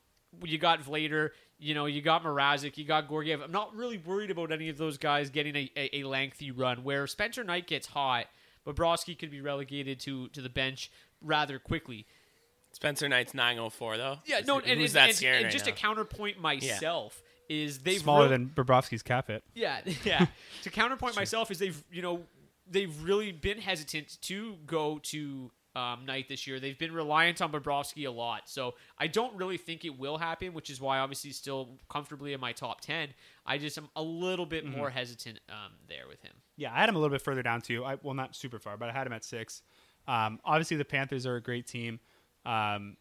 [0.44, 3.42] you got Vladar, you know, you got Mrazek, you got Georgiev.
[3.42, 6.84] I'm not really worried about any of those guys getting a, a, a lengthy run.
[6.84, 8.26] Where Spencer Knight gets hot,
[8.66, 12.06] Bobrovsky could be relegated to to the bench rather quickly.
[12.74, 14.18] Spencer Knight's 904 though.
[14.26, 15.72] Yeah, no, and, and, that and- and just now?
[15.72, 19.44] to counterpoint myself is they've Smaller real- than Bobrovsky's cap hit.
[19.54, 20.28] Yeah, yeah.
[20.64, 22.24] to counterpoint myself is they've you know
[22.70, 26.60] they've really been hesitant to go to um, Knight this year.
[26.60, 30.54] They've been reliant on Bobrovsky a lot, so I don't really think it will happen.
[30.54, 33.10] Which is why obviously he's still comfortably in my top ten.
[33.46, 36.34] I just am a little bit more hesitant um, there with him.
[36.58, 37.84] Yeah, I had him a little bit further down too.
[37.84, 39.62] I, well, not super far, but I had him at six.
[40.08, 42.00] Um, obviously, the Panthers are a great team,
[42.46, 42.98] um,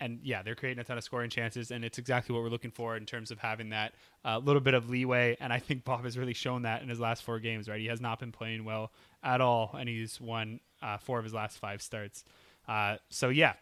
[0.00, 2.70] and yeah, they're creating a ton of scoring chances, and it's exactly what we're looking
[2.70, 5.36] for in terms of having that uh, little bit of leeway.
[5.40, 7.68] And I think Bob has really shown that in his last four games.
[7.68, 11.24] Right, he has not been playing well at all, and he's won uh, four of
[11.24, 12.24] his last five starts.
[12.68, 13.54] Uh, so yeah,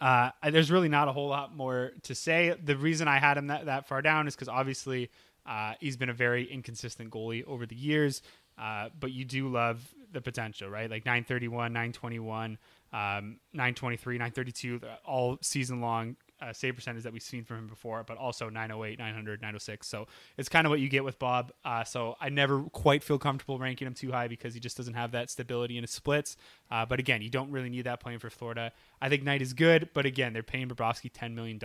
[0.00, 2.54] uh, there's really not a whole lot more to say.
[2.62, 5.10] The reason I had him that, that far down is because obviously
[5.46, 8.22] uh, he's been a very inconsistent goalie over the years.
[8.58, 10.90] Uh, but you do love the potential, right?
[10.90, 12.58] Like 931, 921,
[12.92, 18.02] um, 923, 932, all season long uh, save percentage that we've seen from him before,
[18.02, 19.86] but also 908, 900, 906.
[19.86, 20.06] So
[20.38, 21.52] it's kind of what you get with Bob.
[21.64, 24.94] Uh, so I never quite feel comfortable ranking him too high because he just doesn't
[24.94, 26.36] have that stability in his splits.
[26.70, 28.72] Uh, but again, you don't really need that playing for Florida.
[29.00, 31.60] I think Knight is good, but again, they're paying Bobrovsky $10 million.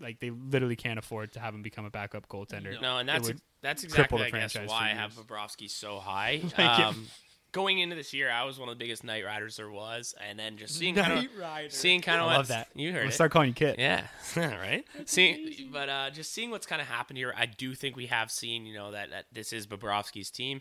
[0.00, 2.80] Like they literally can't afford to have him become a backup goaltender.
[2.80, 5.14] No, and that's that's exactly the I guess why I have.
[5.14, 6.42] Bobrovsky so high.
[6.76, 7.06] Um,
[7.56, 10.38] going into this year, I was one of the biggest night Riders there was, and
[10.38, 12.68] then just seeing Knight kind of seeing kind I of love that.
[12.74, 13.14] you heard gonna it.
[13.14, 13.76] start calling you Kit.
[13.78, 14.84] Yeah, right.
[15.06, 18.30] Seeing, but uh, just seeing what's kind of happened here, I do think we have
[18.30, 20.60] seen, you know, that, that this is Bobrovsky's team,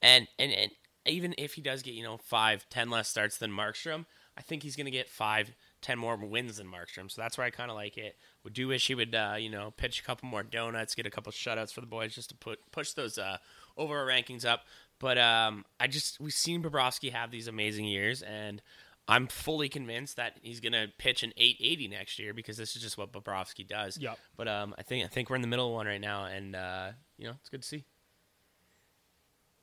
[0.00, 0.70] and, and and
[1.04, 4.06] even if he does get, you know, five, ten less starts than Markstrom,
[4.38, 7.10] I think he's going to get five, ten more wins than Markstrom.
[7.10, 8.16] So that's where I kind of like it.
[8.44, 11.10] Would do wish he would, uh, you know, pitch a couple more donuts, get a
[11.10, 13.38] couple shutouts for the boys, just to put push those uh,
[13.76, 14.62] overall rankings up.
[14.98, 18.62] But um, I just we've seen Bobrovsky have these amazing years, and
[19.08, 22.96] I'm fully convinced that he's gonna pitch an 880 next year because this is just
[22.96, 23.98] what Bobrovsky does.
[23.98, 24.18] Yep.
[24.36, 26.56] But um, I think I think we're in the middle of one right now, and
[26.56, 27.84] uh, you know it's good to see.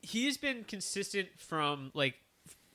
[0.02, 2.16] he has been consistent from like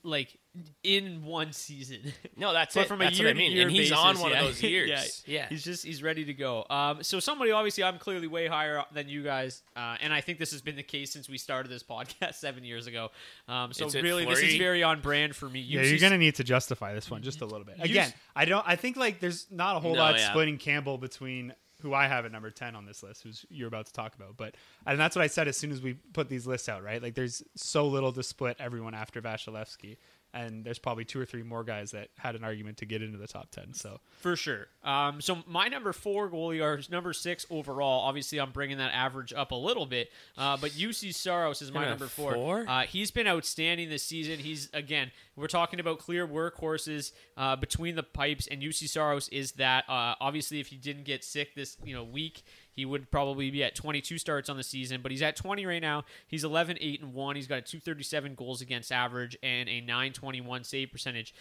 [0.02, 0.38] like
[0.82, 2.00] in one season.
[2.36, 2.88] No, that's but it.
[2.88, 3.50] from That's a what I year mean.
[3.50, 4.40] to year And he's basis, on one yeah.
[4.40, 5.22] of those years.
[5.26, 5.48] yeah, Yeah.
[5.48, 6.64] He's just he's ready to go.
[6.70, 10.38] Um, so somebody obviously I'm clearly way higher than you guys, uh, and I think
[10.38, 13.10] this has been the case since we started this podcast seven years ago.
[13.48, 15.60] Um, so Is it really, this is very on brand for me.
[15.60, 17.76] Yeah, UC you're gonna need to justify this one just a little bit.
[17.80, 18.64] Again, I don't.
[18.66, 20.30] I think like there's not a whole No, lot yeah.
[20.30, 23.86] splitting Campbell between who I have at number ten on this list, who's you're about
[23.86, 24.36] to talk about.
[24.36, 26.82] But and that's what I said as soon as we put these lists out.
[26.82, 29.96] Right, like there's so little to split everyone after Vasilevsky,
[30.34, 33.18] and there's probably two or three more guys that had an argument to get into
[33.18, 33.72] the top ten.
[33.72, 34.68] So For sure.
[34.84, 38.02] Um, so my number four goalie or number six overall.
[38.02, 40.10] Obviously, I'm bringing that average up a little bit.
[40.36, 42.34] Uh, but Juuse Saros is my You're number four.
[42.34, 42.64] four?
[42.68, 44.38] Uh, he's been outstanding this season.
[44.38, 49.52] He's again, we're talking about clear workhorses uh, between the pipes, and Juuse Saros is
[49.52, 49.84] that.
[49.88, 52.42] Uh, obviously, if he didn't get sick this you know week,
[52.78, 55.82] he would probably be at 22 starts on the season, but he's at 20 right
[55.82, 56.04] now.
[56.28, 57.36] He's 11, 8, and 1.
[57.36, 61.34] He's got a 237 goals against average and a 921 save percentage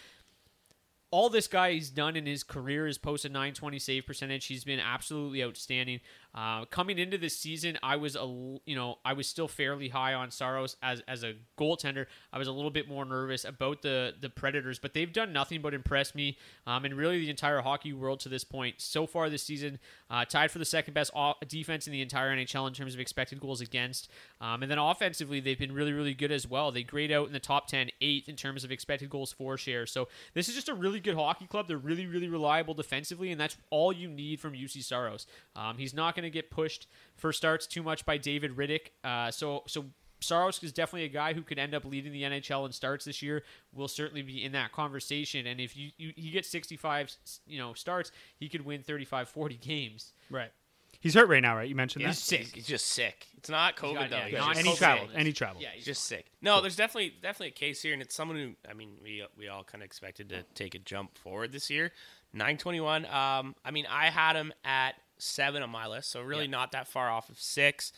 [1.10, 4.44] all this guy he's done in his career is posted 920 save percentage.
[4.44, 6.00] He's been absolutely outstanding.
[6.34, 8.26] Uh, coming into this season, I was a
[8.66, 12.06] you know I was still fairly high on Saros as as a goaltender.
[12.32, 15.62] I was a little bit more nervous about the the Predators, but they've done nothing
[15.62, 16.36] but impress me
[16.66, 18.76] um, and really the entire hockey world to this point.
[18.78, 19.78] So far this season,
[20.10, 21.12] uh, tied for the second best
[21.48, 24.08] defense in the entire NHL in terms of expected goals against.
[24.40, 26.70] Um, and then offensively, they've been really really good as well.
[26.70, 29.86] They grade out in the top 10, eighth in terms of expected goals for share.
[29.86, 31.68] So this is just a really good hockey club.
[31.68, 35.26] They're really, really reliable defensively, and that's all you need from Juuse Saros.
[35.56, 38.88] Um, he's not going to get pushed for starts too much by David Rittich.
[39.04, 39.84] Uh, so, so
[40.20, 43.22] Saros is definitely a guy who could end up leading the NHL in starts this
[43.22, 43.44] year.
[43.72, 45.46] Will certainly be in that conversation.
[45.46, 49.54] And if you, you he gets 65, you know, starts, he could win 35, 40
[49.56, 50.12] games.
[50.30, 50.50] right,
[50.98, 51.68] he's hurt right now, right?
[51.68, 52.44] You mentioned that He's that.
[52.46, 52.54] sick.
[52.56, 53.28] He's just sick.
[53.36, 54.16] It's not COVID got- though.
[54.16, 55.62] yeah, He's not just any travel, any travel.
[55.62, 56.26] Yeah, He's just sick.
[56.42, 59.46] No, there's definitely definitely a case here, and it's someone who I mean we we
[59.46, 61.92] all kind of expected to take a jump forward this year.
[62.32, 63.06] 921.
[63.06, 66.50] Um, I mean I had him at seven on my list, so really Yeah.
[66.50, 67.92] not that far off of six.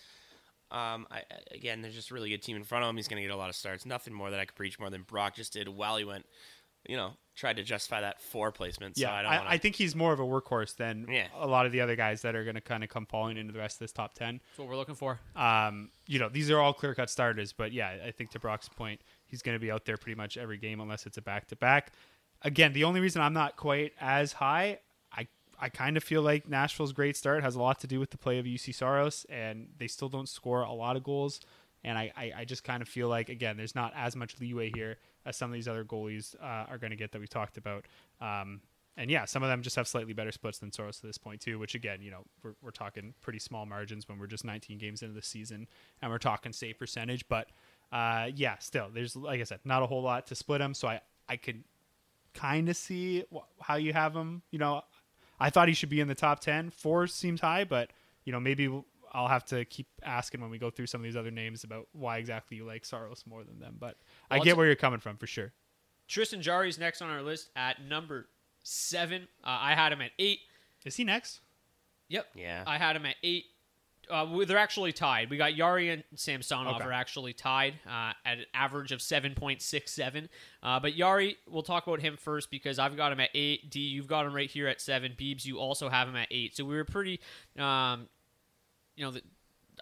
[0.71, 2.97] Um, I, again, there's just a really good team in front of him.
[2.97, 3.85] He's going to get a lot of starts.
[3.85, 6.27] Nothing more that I could preach more than Brock just did while he went,
[6.89, 8.97] you know, tried to justify that four placement.
[8.97, 11.27] So Yeah, I don't I, wanna, I think he's more of a workhorse than Yeah.
[11.35, 13.53] a lot of the other guys that are going to kind of come falling into
[13.53, 14.41] the rest of this top ten.
[14.51, 15.19] That's what we're looking for.
[15.35, 18.69] Um, you know, these are all clear cut starters, but yeah, I think to Brock's
[18.69, 21.49] point, he's going to be out there pretty much every game unless it's a back
[21.49, 21.93] to back.
[22.43, 24.79] Again, the only reason I'm not quite as high,
[25.61, 28.19] I kind of feel like Nashville's great start has a lot to do with the
[28.19, 31.41] play of Juuse Saros, and they still don't score a lot of goals.
[31.85, 34.71] And I, I, I just kind of feel like again, there's not as much leeway
[34.75, 37.57] here as some of these other goalies uh, are going to get that we talked
[37.57, 37.87] about.
[38.21, 38.61] Um,
[38.97, 41.41] and yeah, some of them just have slightly better splits than Saros at this point
[41.41, 41.59] too.
[41.59, 45.03] Which again, you know, we're, we're talking pretty small margins when we're just 19 games
[45.03, 45.69] into the season,
[46.03, 47.27] and we're talking save percentage.
[47.29, 47.49] But
[47.93, 50.75] uh, yeah, still, there's like I said, not a whole lot to split them.
[50.75, 51.65] So I I could
[52.35, 54.83] kind of see wh- how you have them, You know,
[55.41, 56.71] I thought he should be in the top 10.
[56.71, 57.91] Four seems high, but
[58.25, 58.69] you know maybe
[59.13, 61.89] I'll have to keep asking when we go through some of these other names about
[61.93, 63.77] why exactly you like Saros more than them.
[63.79, 63.97] But
[64.31, 65.53] I get where you're coming from for sure.
[66.07, 68.29] Tristan Jarry's next on our list at number
[68.63, 69.23] seven.
[69.45, 70.41] Uh, I had him at eight.
[70.85, 71.41] Is he next?
[72.09, 72.27] Yep.
[72.35, 72.65] Yeah.
[72.67, 73.45] I had him at eight.
[74.11, 75.31] Uh, they're actually tied.
[75.31, 76.85] We got Jarry and Samsonov Okay.
[76.85, 80.29] are actually tied uh, at an average of 7.67.
[80.63, 83.71] Uh, but Jarry, we'll talk about him first because I've got him at eight.
[83.71, 85.13] D, you've got him right here at seven.
[85.19, 86.57] Beebs, you also have him at eight.
[86.57, 87.21] So we were pretty,
[87.59, 88.09] um,
[88.97, 89.23] you know, the,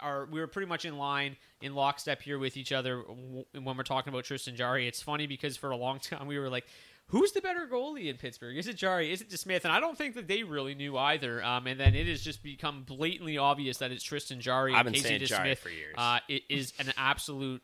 [0.01, 3.77] our we were pretty much in line in lockstep here with each other w- when
[3.77, 4.87] we're talking about Tristan Jarry.
[4.87, 6.67] It's funny because for a long time we were like,
[7.09, 8.57] who's the better goalie in Pittsburgh?
[8.57, 9.12] Is it Jarry?
[9.12, 9.64] Is it DeSmith?
[9.64, 11.42] And I don't think that they really knew either.
[11.42, 14.75] Um, and then it has just become blatantly obvious that it's Tristan Jarry.
[14.75, 15.94] I've been Casey saying Jarry for years.
[15.97, 17.62] Uh, it is an absolute.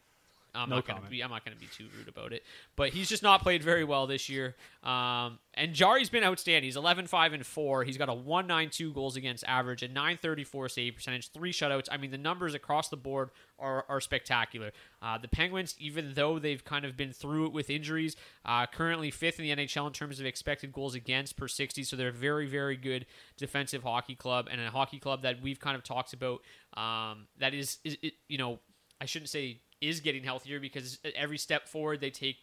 [0.55, 1.23] I'm No not gonna be.
[1.23, 2.43] I'm not gonna be too rude about it,
[2.77, 4.55] but he's just not played very well this year.
[4.83, 6.65] Um, and Jarry's been outstanding.
[6.65, 7.85] He's 11, 5, and four.
[7.85, 11.89] He's got a 192 goals against average, a 934 save percentage, three shutouts.
[11.91, 14.73] I mean, the numbers across the board are, are spectacular.
[15.01, 19.11] Uh, the Penguins, even though they've kind of been through it with injuries, uh, currently
[19.11, 21.85] fifth in the NHL in terms of expected goals against per 60.
[21.85, 25.61] So they're a very, very good defensive hockey club and a hockey club that we've
[25.61, 26.41] kind of talked about.
[26.77, 28.59] Um, that is, is it, you know,
[29.01, 32.37] I shouldn't say is getting healthier because every step forward they take,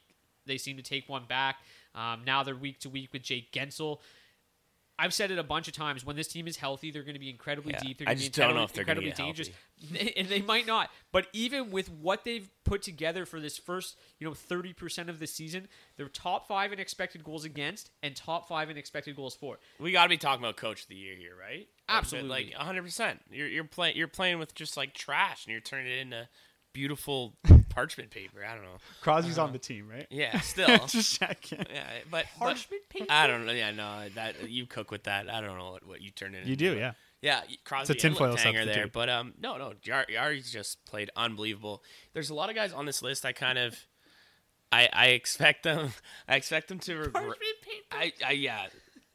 [0.45, 1.57] they seem to take one back.
[1.95, 3.99] Um, now they're week to week with Jake Guentzel.
[5.01, 6.05] I've said it a bunch of times.
[6.05, 7.97] When this team is healthy, they're going to be incredibly Yeah, deep.
[7.97, 9.49] They're I going to be just don't know incredibly, if they're gonna incredibly
[9.81, 10.91] get dangerous, and they might not.
[11.11, 15.17] But even with what they've put together for this first, you know, thirty percent of
[15.17, 19.33] the season, they're top five in expected goals against and top five in expected goals
[19.33, 19.57] for.
[19.79, 21.67] We got to be talking about coach of the year here, right?
[21.89, 22.29] Absolutely.
[22.29, 22.83] like 100.
[22.83, 26.27] percent You're you're playing you're playing with just like trash, and you're turning it into
[26.73, 27.33] beautiful
[27.69, 28.45] parchment paper.
[28.45, 28.77] I don't know.
[29.01, 30.07] Crosby's on the team, right?
[30.09, 30.87] Yeah, still.
[30.87, 31.65] Just checking.
[31.73, 33.05] yeah, but, but Parchment paper?
[33.09, 33.51] I don't know.
[33.51, 35.29] Yeah, no, that you cook with that.
[35.29, 36.45] I don't know what, what you turn it.
[36.45, 36.93] You into, do, yeah.
[37.21, 40.51] Yeah, Crosby It's a and tinfoil Letang are there, but um, no, no, Yar- Jarry's
[40.51, 41.83] just played unbelievable.
[42.13, 43.25] There's a lot of guys on this list.
[43.25, 43.77] I kind of,
[44.71, 45.93] I I expect them.
[46.27, 46.95] I expect them to.
[46.95, 47.37] Regret,
[47.91, 48.65] I I yeah.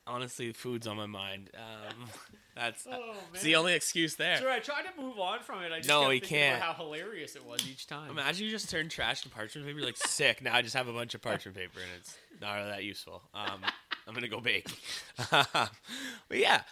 [0.07, 1.51] Honestly, food's on my mind.
[1.55, 2.09] Um,
[2.57, 4.39] that's Oh, it's the only excuse there.
[4.39, 5.71] Sorry, I tried to move on from it.
[5.73, 6.61] I just No, he can't.
[6.61, 8.11] how hilarious it was each time.
[8.11, 9.79] Imagine you just turn trash to parchment paper.
[9.79, 10.43] You're like sick.
[10.43, 13.23] Now I just have a bunch of parchment paper and it's not really that useful.
[13.35, 13.61] Um,
[14.09, 14.69] I'm gonna go bake.
[15.31, 15.71] but
[16.31, 16.63] yeah,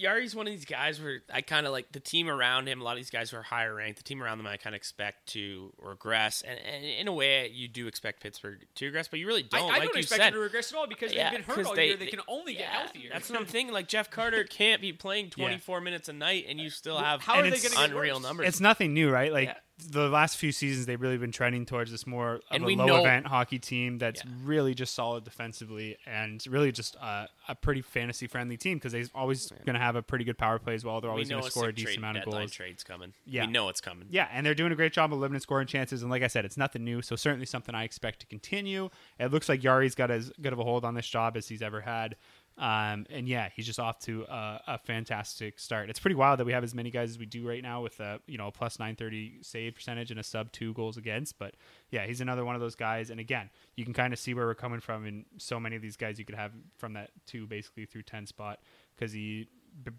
[0.00, 2.80] Jarry's one of these guys where I kind of like the team around him.
[2.80, 4.74] A lot of these guys who are higher ranked, the team around them, I kind
[4.74, 6.42] of expect to regress.
[6.42, 9.70] And, and in a way, you do expect Pittsburgh to regress, but you really don't.
[9.70, 10.26] I like don't you expect said.
[10.28, 11.96] them to regress at all because Yeah, they've been hurt all they- year.
[11.96, 13.10] They they- can only get healthier.
[13.12, 13.72] That's what I'm thinking.
[13.74, 17.34] Like Jeff Carter can't be playing 24 minutes a night, and you still have How
[17.34, 18.48] are And they going to get unreal numbers.
[18.48, 19.32] It's nothing new, right?
[19.32, 19.54] Like Yeah.
[19.90, 22.86] The last few seasons, they've really been trending towards this more of And a low
[22.86, 24.30] know- event hockey team that's Yeah.
[24.44, 29.04] really just solid defensively and really just uh, a pretty fantasy friendly team because they're
[29.14, 31.00] always going to have a pretty good power play as well.
[31.00, 32.52] They're always going to score a decent trade amount of goals.
[32.52, 33.12] trade's coming.
[33.26, 33.46] Yeah.
[33.46, 34.08] we know it's coming.
[34.10, 36.02] Yeah, and they're doing a great job of limiting scoring chances.
[36.02, 38.90] And like I said, it's nothing new, so certainly something I expect to continue.
[39.18, 41.62] It looks like Jarry's got as good of a hold on this job as he's
[41.62, 42.16] ever had.
[42.62, 45.90] Um, and yeah, he's just off to a, fantastic start.
[45.90, 47.98] It's pretty wild that we have as many guys as we do right now with
[47.98, 51.40] a you know a plus 930 save percentage and a sub two goals against.
[51.40, 51.54] But
[51.90, 53.10] yeah, he's another one of those guys.
[53.10, 55.82] And again, you can kind of see where we're coming from in so many of
[55.82, 58.60] these guys you could have from that two basically through 10 spot
[58.94, 59.48] because he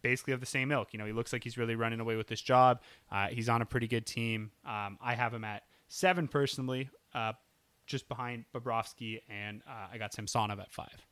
[0.01, 0.93] basically of the same ilk.
[0.93, 2.81] You know, he looks like he's really running away with this job.
[3.11, 4.51] Uh, he's on a pretty good team.
[4.65, 7.33] Um, I have him at seven personally, uh,
[7.87, 11.05] just behind Bobrovsky, and uh, I got Samsonov at five.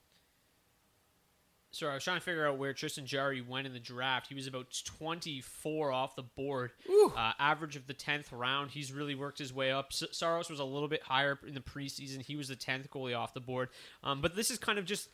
[1.73, 4.27] Sorry, I was trying to figure out where Tristan Jarry went in the draft.
[4.27, 6.71] He was about 24 off the board,
[7.15, 8.71] uh, average of the 10th round.
[8.71, 9.87] He's really worked his way up.
[9.91, 12.21] S- Saros was a little bit higher in the preseason.
[12.21, 13.69] He was the 10th goalie off the board.
[14.03, 15.09] Um, but this is kind of just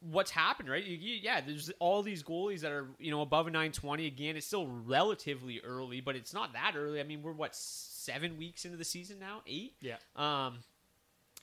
[0.00, 0.84] what's happened, right?
[0.84, 4.06] You, you, yeah, there's all these goalies that are you know above a 920.
[4.06, 7.00] Again, it's still relatively early, but it's not that early.
[7.00, 9.74] I mean, we're what seven weeks into the season now, eight.
[9.80, 9.96] Yeah.
[10.16, 10.58] Um,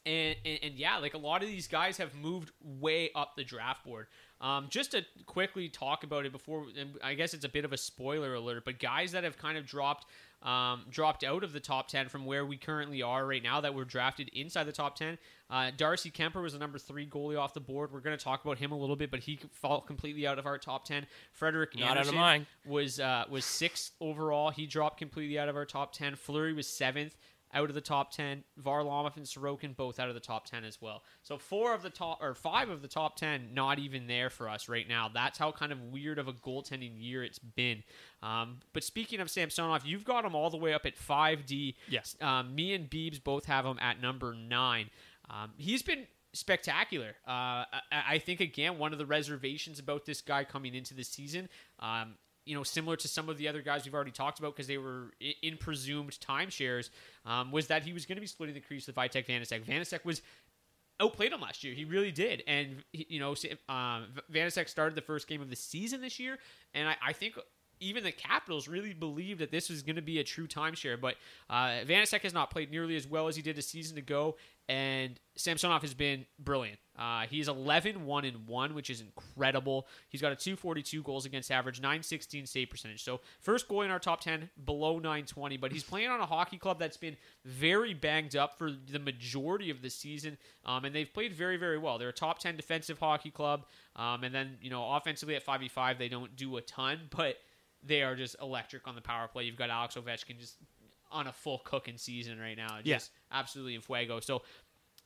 [0.06, 3.44] and, and, and yeah, like a lot of these guys have moved way up the
[3.44, 4.08] draft board.
[4.39, 7.73] Um, just to quickly talk about it before, and I guess it's a bit of
[7.73, 10.06] a spoiler alert, but guys that have kind of dropped
[10.43, 13.73] um, dropped out of the top 10 from where we currently are right now that
[13.73, 15.17] were drafted inside the top 10.
[15.50, 17.91] Uh, Darcy Kuemper was the number three goalie off the board.
[17.91, 20.45] We're going to talk about him a little bit, but he fell completely out of
[20.45, 21.08] our top 10.
[21.34, 22.45] Frederik Not out of Andersen mine.
[22.67, 24.52] was uh, was sixth overall.
[24.52, 26.15] He dropped completely out of our top 10.
[26.15, 27.15] Fleury was seventh
[27.54, 28.44] out of the top 10.
[28.62, 31.04] Varlamov and Sorokin both out of the top 10 as well.
[31.24, 34.50] So four of the top or five of the top 10 not even there for
[34.50, 35.10] us right now.
[35.14, 37.84] That's how kind of weird of a goaltending year it's been.
[38.22, 41.76] Um, but speaking of Samsonov, you've got him all the way up at 5D.
[41.90, 42.16] Yes.
[42.22, 44.90] Um, me and Beebs both have him at number nine.
[45.30, 47.16] Um, he's been spectacular.
[47.28, 51.04] Uh, I, I think again one of the reservations about this guy coming into the
[51.04, 51.50] season.
[51.80, 52.16] Um,
[52.48, 54.78] you know, similar to some of the other guys we've already talked about because they
[54.78, 56.90] were in, presumed timeshares,
[57.26, 59.64] um, was that he was going to be splitting the crease with Vitek Vanecek.
[59.66, 60.22] Vanecek was
[61.00, 61.74] outplayed him last year.
[61.74, 62.44] He really did.
[62.48, 63.36] And, you know,
[63.70, 66.40] um, Vanecek started the first game of the season this year.
[66.74, 67.36] And I, I think
[67.80, 71.00] even the Capitals really believed that this was going to be a true timeshare.
[71.00, 71.16] But
[71.50, 74.36] uh, has not played nearly as well as he did a season ago.
[74.70, 76.80] And Samsonov has been brilliant.
[77.00, 79.88] Uh, he's 11 1 and 1, which is incredible.
[80.10, 83.02] He's got a 242 goals against average, 916 save percentage.
[83.02, 85.56] So, first goal in our top 10, below 920.
[85.56, 89.70] But he's playing on a hockey club that's been very banged up for the majority
[89.70, 90.38] of the season.
[90.66, 91.98] Um, and they've played very, very well.
[91.98, 93.66] They're a top 10 defensive hockey club.
[93.96, 97.38] Um, and then, you know, offensively at 5v5, they don't do a ton, but
[97.84, 99.44] they are just electric on the power play.
[99.44, 100.58] You've got Alex Ovechkin just
[101.12, 102.80] on a full cooking season right now.
[102.84, 102.96] Yeah.
[102.96, 104.20] Just absolutely in fuego.
[104.20, 104.42] So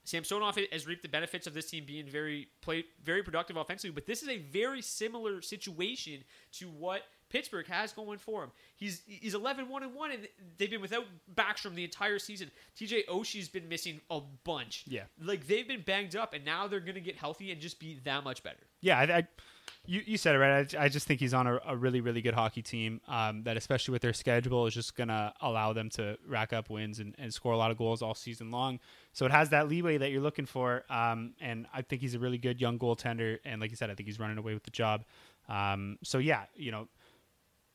[0.03, 4.05] Samsonov has reaped the benefits of this team being very play very productive offensively, but
[4.05, 8.51] this is a very similar situation to what Pittsburgh has going for him.
[8.75, 11.05] He's he's 11 1 and 1 and they've been without
[11.35, 12.49] Backstrom the entire season.
[12.77, 14.85] TJ Oshie's been missing a bunch.
[14.87, 15.03] Yeah.
[15.21, 17.99] Like they've been banged up and now they're going to get healthy and just be
[18.03, 18.57] that much better.
[18.81, 19.27] Yeah, I, I
[19.85, 20.75] you, you said it right.
[20.75, 23.01] I, I just think he's on a, a really really good hockey team.
[23.07, 26.99] Um, that especially with their schedule is just gonna allow them to rack up wins
[26.99, 28.79] and, and score a lot of goals all season long.
[29.13, 30.83] So it has that leeway that you're looking for.
[30.89, 33.39] Um, and I think he's a really good young goaltender.
[33.43, 35.03] And like you said, I think he's running away with the job.
[35.49, 36.87] Um, so yeah, you know,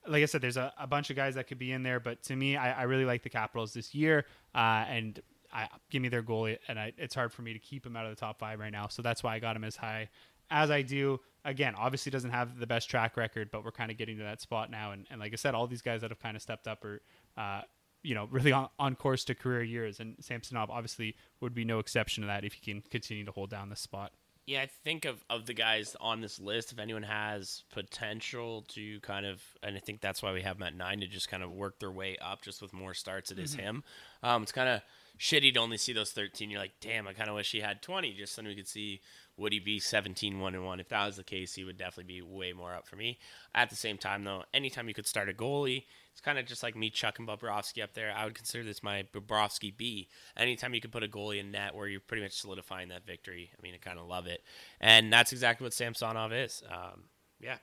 [0.06, 2.22] like I said, there's a, a bunch of guys that could be in there, but
[2.24, 4.24] to me, I, I really like the Capitals this year.
[4.54, 5.20] Uh, and
[5.52, 8.04] I give me their goalie, and I, it's hard for me to keep him out
[8.04, 8.88] of the top five right now.
[8.88, 10.08] So that's why I got him as high
[10.50, 11.20] as I do.
[11.46, 14.40] Again, obviously doesn't have the best track record, but we're kind of getting to that
[14.40, 14.90] spot now.
[14.92, 17.00] And, and like I said, all these guys that have kind of stepped up are,
[17.38, 17.62] uh,
[18.02, 19.98] you know, really on, on course to career years.
[20.00, 23.48] And Samsonov obviously would be no exception to that if he can continue to hold
[23.50, 24.12] down the spot.
[24.46, 29.00] Yeah, I think of, of the guys on this list, if anyone has potential to
[29.00, 31.42] kind of, and I think that's why we have them at nine to just kind
[31.42, 33.60] of work their way up just with more starts, it is Mm-hmm.
[33.64, 33.84] him.
[34.22, 34.82] Um, it's kind of
[35.18, 36.48] shitty to only see those 13.
[36.48, 39.00] You're like, damn, I kind of wish he had 20 just so we could see
[39.36, 40.80] would he be 17 1 and 1.
[40.80, 43.18] If that was the case, he would definitely be way more up for me.
[43.54, 46.62] At the same time, though, anytime you could start a goalie, it's kind of just
[46.62, 48.12] like me chucking Bobrovsky up there.
[48.16, 50.08] I would consider this my Bobrovsky B.
[50.36, 53.50] Anytime you could put a goalie in net where you're pretty much solidifying that victory,
[53.56, 54.42] I mean, I kind of love it.
[54.80, 56.62] And that's exactly what Samsonov is.
[56.70, 57.04] Um,
[57.40, 57.58] yeah.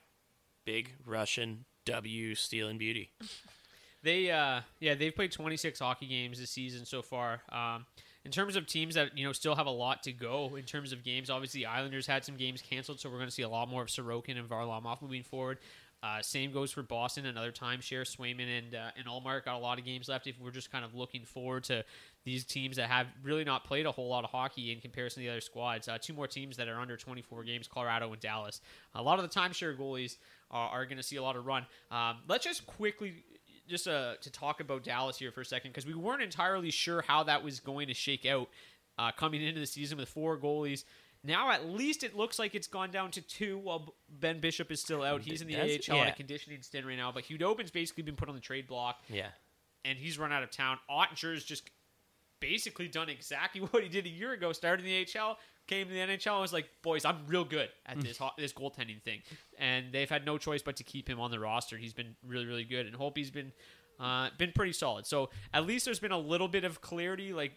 [0.64, 3.10] Big Russian W stealing beauty.
[4.04, 7.40] They uh yeah, they've played 26 hockey games this season so far.
[7.48, 7.86] Um
[8.24, 10.92] in terms of teams that you know still have a lot to go in terms
[10.92, 13.48] of games, obviously the Islanders had some games canceled, so we're going to see a
[13.48, 15.58] lot more of Sorokin and Varlamov moving forward.
[16.02, 17.24] Uh, same goes for Boston.
[17.24, 18.02] Another timeshare.
[18.02, 20.26] Swayman and uh, and Ullmark got a lot of games left.
[20.26, 21.82] If we're just kind of looking forward to
[22.24, 25.26] these teams that have really not played a whole lot of hockey in comparison to
[25.26, 28.60] the other squads, uh, two more teams that are under 24 games: Colorado and Dallas.
[28.94, 30.18] A lot of the timeshare goalies
[30.50, 31.64] are, are going to see a lot of run.
[31.90, 33.24] Um, let's just quickly
[33.68, 37.02] just uh, to talk about Dallas here for a second because we weren't entirely sure
[37.02, 38.48] how that was going to shake out
[38.98, 40.84] uh, coming into the season with four goalies.
[41.26, 44.80] Now at least it looks like it's gone down to two while Ben Bishop is
[44.80, 45.22] still out.
[45.22, 48.16] He's in the Does- AHL on a conditioning stint right now, but Khudobin's basically been
[48.16, 49.28] put on the trade block Yeah.
[49.86, 50.78] and he's run out of town.
[50.90, 51.70] Oettinger's just
[52.40, 54.52] basically done exactly what he did a year ago.
[54.52, 57.68] Started in the AHL, came to the NHL, and was like, "Boys, I'm real good
[57.86, 59.20] at this ho- this goaltending thing."
[59.58, 61.76] And they've had no choice but to keep him on the roster.
[61.76, 63.52] He's been really, really good, and Holtby's been
[64.00, 65.06] uh, been pretty solid.
[65.06, 67.32] So at least there's been a little bit of clarity.
[67.32, 67.52] Like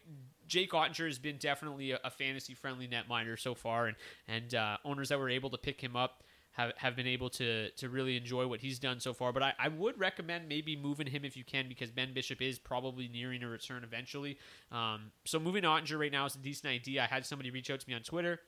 [0.48, 3.96] Jake Oettinger has been definitely a, a fantasy friendly netminder so far, and
[4.28, 6.24] and uh, owners that were able to pick him up
[6.58, 9.32] have, have been able to to really enjoy what he's done so far.
[9.32, 12.58] But I, I would recommend maybe moving him if you can because Ben Bishop is
[12.58, 14.38] probably nearing a return eventually.
[14.72, 17.04] Um, so moving Oettinger right now is a decent idea.
[17.04, 18.40] I had somebody reach out to me on Twitter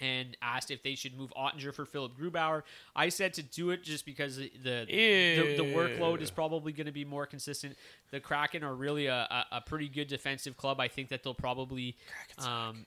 [0.00, 2.62] and asked if they should move Oettinger for Philipp Grubauer.
[2.94, 6.86] I said to do it just because the the, the, the workload is probably going
[6.86, 7.76] to be more consistent.
[8.10, 10.80] The Kraken are really a, a, a pretty good defensive club.
[10.80, 11.96] I think that they'll probably
[12.38, 12.86] um,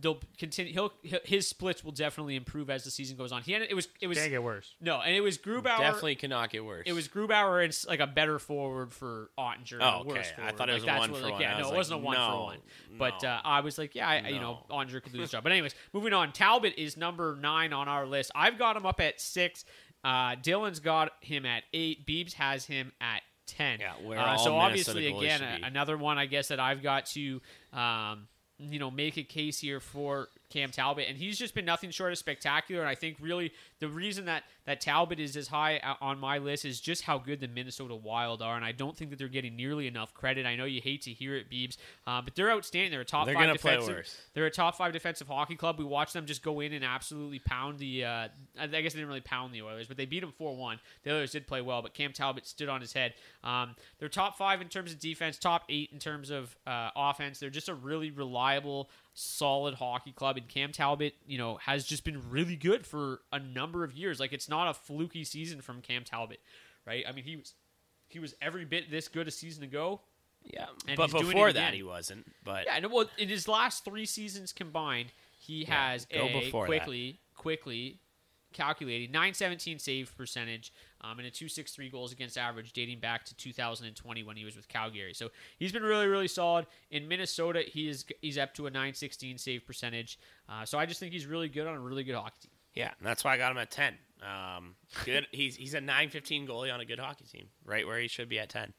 [0.00, 0.72] they'll continue.
[0.72, 0.92] He'll,
[1.24, 3.42] his splits will definitely improve as the season goes on.
[3.42, 4.74] He had, it was it was Can't get worse.
[4.80, 5.78] no, and it was Grubauer.
[5.78, 6.84] Definitely cannot get worse.
[6.86, 9.78] It was Grubauer and s- like a better forward for Oettinger.
[9.80, 10.08] Oh, okay.
[10.10, 11.42] worse I thought it was like, a one what, for like, one.
[11.42, 12.58] Yeah, no, was it wasn't like, a one no, for one.
[12.98, 13.28] But no.
[13.28, 14.76] uh, I was like, yeah, I, you know, No.
[14.76, 15.42] Oettinger could do his job.
[15.42, 16.32] But anyways, moving on.
[16.52, 18.30] Talbot is number nine on our list.
[18.34, 19.64] I've got him up at six.
[20.04, 22.06] Uh, Dylan's got him at eight.
[22.06, 23.80] Beebs has him at ten.
[23.80, 27.40] Yeah, where uh, so obviously, again, a- another one I guess that I've got to,
[27.72, 28.28] um,
[28.58, 32.12] you know, make a case here for Cam Talbot, and he's just been nothing short
[32.12, 32.82] of spectacular.
[32.82, 36.64] And I think really the reason that that Talbot is as high on my list
[36.64, 39.56] is just how good the Minnesota Wild are, and I don't think that they're getting
[39.56, 40.46] nearly enough credit.
[40.46, 41.76] I know you hate to hear it, Beebs,
[42.06, 42.90] uh, but they're outstanding.
[42.90, 44.06] They're a top They're five defensive.
[44.34, 45.78] They're a top five defensive hockey club.
[45.78, 48.04] We watched them just go in and absolutely pound the.
[48.04, 48.28] Uh,
[48.60, 50.78] I guess they didn't really pound the Oilers, but they beat them four one.
[51.02, 53.14] The Oilers did play well, but Cam Talbot stood on his head.
[53.42, 57.40] Um, they're top five in terms of defense, top eight in terms of uh, offense.
[57.40, 62.04] They're just a really reliable, solid hockey club, and Cam Talbot, you know, has just
[62.04, 64.20] been really good for a number of years.
[64.20, 66.40] Like it's not a fluky season from Cam Talbot,
[66.86, 67.04] right?
[67.06, 67.54] I mean, he was
[68.08, 70.00] he was every bit this good a season ago.
[70.44, 72.26] yeah, and but he's doing it before that he wasn't.
[72.44, 76.64] But Yeah, no, well, in his last three seasons combined, he has go a before
[76.64, 76.68] that.
[76.68, 77.98] quickly, quickly
[78.52, 84.22] calculated 917 save percentage um, and a 263 goals against average dating back to 2020
[84.22, 85.14] when he was with Calgary.
[85.14, 86.66] So he's been really, really solid.
[86.90, 90.18] In Minnesota, he is he's up to a 916 save percentage.
[90.48, 92.50] Uh, so I just think he's really good on a really good hockey team.
[92.74, 93.94] yeah, that's why I got him at ten.
[94.22, 94.74] Um,
[95.04, 95.26] good.
[95.32, 98.28] he's he's a nine fifteen goalie on a good hockey team, right where he should
[98.28, 98.72] be at ten.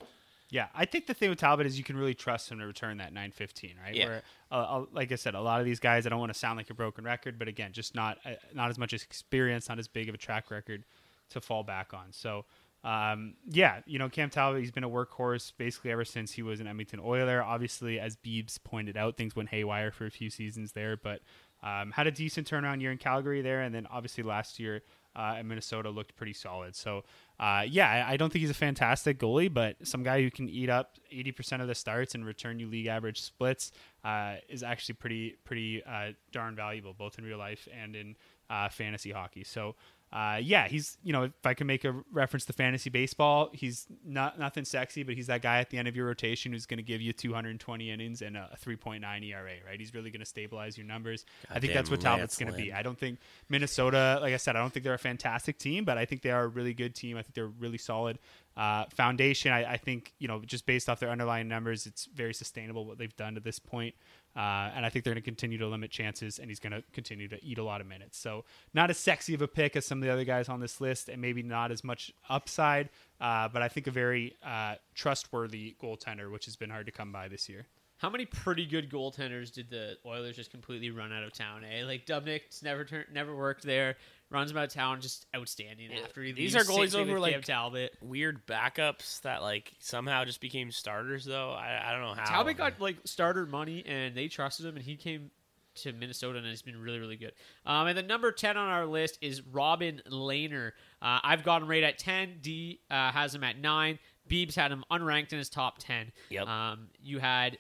[0.54, 2.98] Yeah, I think the thing with Talbot is you can really trust him to return
[2.98, 3.96] that 915, right?
[3.96, 4.06] Yeah.
[4.06, 6.38] Where, uh, uh, like I said, a lot of these guys, I don't want to
[6.38, 9.80] sound like a broken record, but again, just not uh, not as much experience, not
[9.80, 10.84] as big of a track record
[11.32, 12.12] to fall back on.
[12.12, 12.46] So,
[12.84, 16.60] um, yeah, you know, Cam Talbot, he's been a workhorse basically ever since he was
[16.60, 17.42] an Edmonton Oiler.
[17.42, 21.22] Obviously, as Beebs pointed out, things went haywire for a few seasons there, but
[21.64, 24.84] um, had a decent turnaround year in Calgary there, and then obviously last year
[25.16, 26.76] uh, in Minnesota looked pretty solid.
[26.76, 27.06] So,
[27.40, 30.70] uh, yeah, I, don't think he's a fantastic goalie, but some guy who can eat
[30.70, 33.72] up 80% of the starts and return you league average splits
[34.04, 38.16] uh, is actually pretty pretty uh, darn valuable, both in real life and in
[38.50, 39.44] uh, fantasy hockey.
[39.44, 39.76] So,
[40.14, 43.88] uh, yeah, he's you know if I can make a reference to fantasy baseball, he's
[44.06, 46.78] not nothing sexy, but he's that guy at the end of your rotation who's going
[46.78, 49.52] to give you 220 innings and a 3.9 ERA.
[49.66, 49.80] Right?
[49.80, 51.26] He's really going to stabilize your numbers.
[51.50, 52.72] I think that's what Talbot's going to be.
[52.72, 53.18] I don't think
[53.50, 56.32] Minnesota, like I said, I don't think they're a fantastic team, but I think they
[56.32, 57.18] are a really good team.
[57.18, 58.20] I think they're really solid
[58.56, 62.36] Uh, foundation, I, I think, you know, just based off their underlying numbers, it's very
[62.36, 63.96] sustainable what they've done to this point.
[64.36, 66.84] Uh, and I think they're going to continue to limit chances, and he's going to
[66.92, 68.18] continue to eat a lot of minutes.
[68.18, 70.82] So, not as sexy of a pick as some of the other guys on this
[70.82, 72.90] list, and maybe not as much upside,
[73.22, 77.12] uh, but I think a very uh, trustworthy goaltender, which has been hard to come
[77.12, 77.68] by this year.
[77.98, 81.64] How many pretty good goaltenders did the Oilers just completely run out of town?
[81.64, 83.96] Eh, like Dubnyk's never turned, never worked there.
[84.34, 86.68] Runs him out of town, just outstanding after he These leaves.
[86.68, 87.94] are goalies Same thing who are with Cam like Talbot.
[88.02, 91.52] weird backups that like somehow just became starters though.
[91.52, 92.24] I, I don't know how.
[92.26, 95.30] Talbot got like starter money, and they trusted him, and he came
[95.76, 97.34] to Minnesota and has been really, really good.
[97.66, 100.72] Um, and the number ten on our list is Robin Lehner.
[101.02, 102.40] Uh, I've got him right at ten.
[102.42, 104.00] D uh, has him at nine.
[104.28, 106.12] Beebs had him unranked in his top ten.
[106.30, 106.48] Yep.
[106.48, 107.60] Um, you had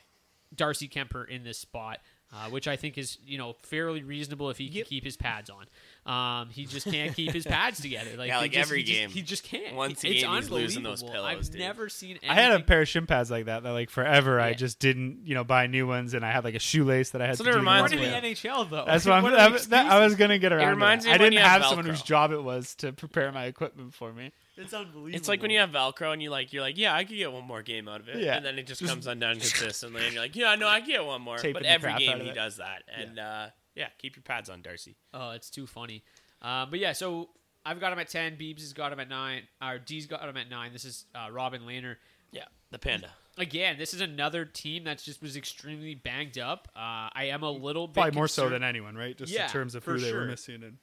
[0.56, 2.00] Darcy Kuemper in this spot.
[2.36, 5.52] Uh, which I think is, you know, fairly reasonable if he can keep his pads
[5.52, 5.68] on.
[6.06, 8.12] Um, he just can't keep his pads together.
[8.18, 9.10] Like, Yeah, like just- every he just- game.
[9.10, 9.74] he just can't.
[9.76, 11.30] Once a it's game, he's losing those unbelievable.
[11.32, 11.62] pillows, I've dude.
[11.62, 12.10] never seen.
[12.12, 12.30] Anything.
[12.30, 13.64] I had a pair of shin pads like that.
[13.64, 16.56] That like forever, I just didn't, you know, buy new ones, and I had like
[16.56, 17.58] a shoelace that I had That's to what it do.
[17.60, 18.36] reminds the Part of me the.
[18.36, 18.84] NHL though.
[18.86, 20.66] That's what, I'm, that, I was gonna get around.
[20.66, 21.10] to reminds that.
[21.10, 23.46] me I of when didn't have have someone whose job it was to prepare my
[23.46, 24.32] equipment for me.
[24.58, 25.16] It's unbelievable.
[25.16, 27.32] It's like when you have Velcro and you like you're like, yeah, I could get
[27.32, 28.36] one more game out of it, Yeah.
[28.36, 31.06] and then it just, comes undone consistently, and you're like, yeah, no, I can get
[31.06, 31.38] one more.
[31.38, 34.96] Taping But every game he does that, and uh, yeah, keep your pads on, Darcy.
[35.14, 36.04] Oh, it's too funny.
[36.42, 37.30] Uh, but yeah, so
[37.66, 38.38] I've got him at ten.
[38.38, 39.44] Beebs has got him at nine.
[39.62, 40.74] Our D's got him at nine.
[40.74, 41.96] This is uh, Robin Lehner.
[42.32, 43.12] Yeah, the panda.
[43.38, 46.68] Again, this is another team that just was extremely banged up.
[46.76, 49.18] Uh, I am a little bit Probably more so than anyone, right?
[49.18, 50.62] Just Yeah, in terms of who they were missing.
[50.64, 50.78] And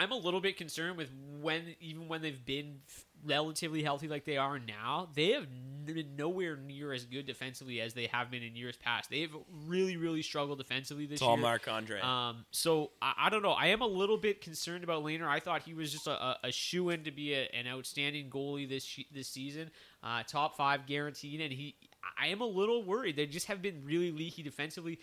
[0.00, 4.24] I'm a little bit concerned with when, even when they've been f- relatively healthy like
[4.24, 5.46] they are now, they have
[5.84, 9.10] been nowhere near as good defensively as they have been in years past.
[9.10, 9.34] They've
[9.66, 11.42] really, really struggled defensively this It's all year.
[11.42, 12.00] Marc Andre.
[12.00, 13.52] Um, so I, I don't know.
[13.52, 15.26] I am a little bit concerned about Lehner.
[15.26, 18.30] I thought he was just a, a, a shoe in to be a, an outstanding
[18.30, 19.70] goalie this this season,
[20.02, 21.40] uh, top five guaranteed.
[21.40, 21.74] And he,
[22.20, 23.16] I am a little worried.
[23.16, 24.98] They just have been really leaky defensively.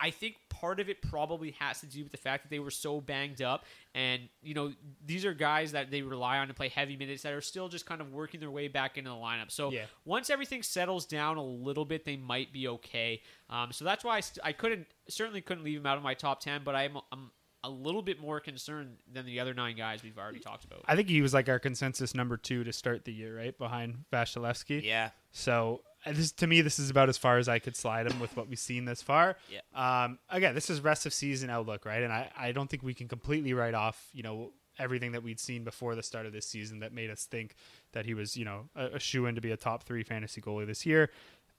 [0.00, 2.58] I, I think part of it probably has to do with the fact that they
[2.58, 3.64] were so banged up,
[3.94, 4.72] and you know
[5.04, 7.86] these are guys that they rely on to play heavy minutes that are still just
[7.86, 9.50] kind of working their way back into the lineup.
[9.50, 9.86] So Yeah.
[10.04, 13.22] once everything settles down a little bit, they might be okay.
[13.50, 16.14] Um, so that's why I, st- I couldn't certainly couldn't leave him out of my
[16.14, 17.30] top ten, but I'm I'm
[17.64, 20.82] a little bit more concerned than the other nine guys we've already talked about.
[20.86, 24.04] I think he was like our consensus number two to start the year, right behind
[24.12, 24.84] Vasilevskiy.
[24.84, 25.80] yeah, So
[26.12, 28.48] this to me, this is about as far as I could slide him with what
[28.48, 29.36] we've seen this far.
[29.50, 29.60] Yeah.
[30.04, 30.18] Um.
[30.30, 32.02] Again, this is rest of season outlook, right?
[32.02, 35.40] And I, I don't think we can completely write off, you know, everything that we'd
[35.40, 37.54] seen before the start of this season that made us think
[37.92, 40.40] that he was, you know, a, a shoe in to be a top three fantasy
[40.40, 41.10] goalie this year.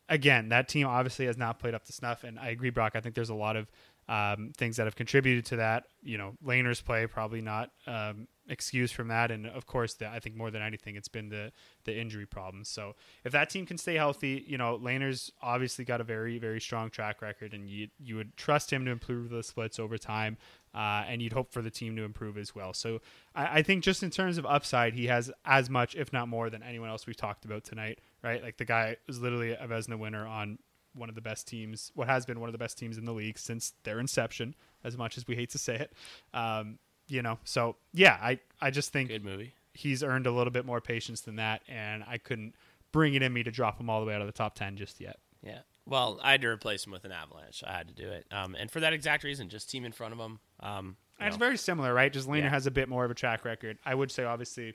[0.10, 2.94] Again, that team obviously has not played up to snuff, and I agree, Brock.
[2.96, 3.70] I think there's a lot of
[4.08, 5.86] um, things that have contributed to that.
[6.02, 10.20] You know, Lehner's play probably not um, excused from that, and of course, the, I
[10.20, 11.52] think more than anything, it's been the
[11.86, 12.70] the injury problems.
[12.70, 16.62] So if that team can stay healthy, you know, Lehner's obviously got a very very
[16.62, 20.38] strong track record, and you you would trust him to improve the splits over time.
[20.76, 22.72] Uh, and you'd hope for the team to improve as well.
[22.72, 23.02] So
[23.34, 26.52] I, I think just in terms of upside, he has as much, if not more,
[26.52, 28.00] than anyone else we've talked about tonight.
[28.22, 28.44] Right?
[28.44, 30.60] Like the guy was literally a Vezina winner on
[30.94, 33.14] one of the best teams, what has been one of the best teams in the
[33.14, 35.94] league since their inception, as much as we hate to say it.
[36.34, 39.54] Um, you know, so yeah, I, I just think good movie.
[39.74, 42.56] he's earned a little bit more patience than that, and I couldn't
[42.92, 44.78] bring it in me to drop him all the way out of the top 10
[44.78, 45.18] just yet.
[45.44, 45.60] Yeah.
[45.86, 47.64] Well, I had to replace him with an Avalanche.
[47.66, 50.14] I had to do it, um, and for that exact reason, just team in front
[50.14, 50.40] of him.
[50.60, 52.12] Um, it's know, very similar, right?
[52.12, 52.50] Just Lehner Yeah.
[52.50, 53.78] has a bit more of a track record.
[53.86, 54.74] I would say, obviously,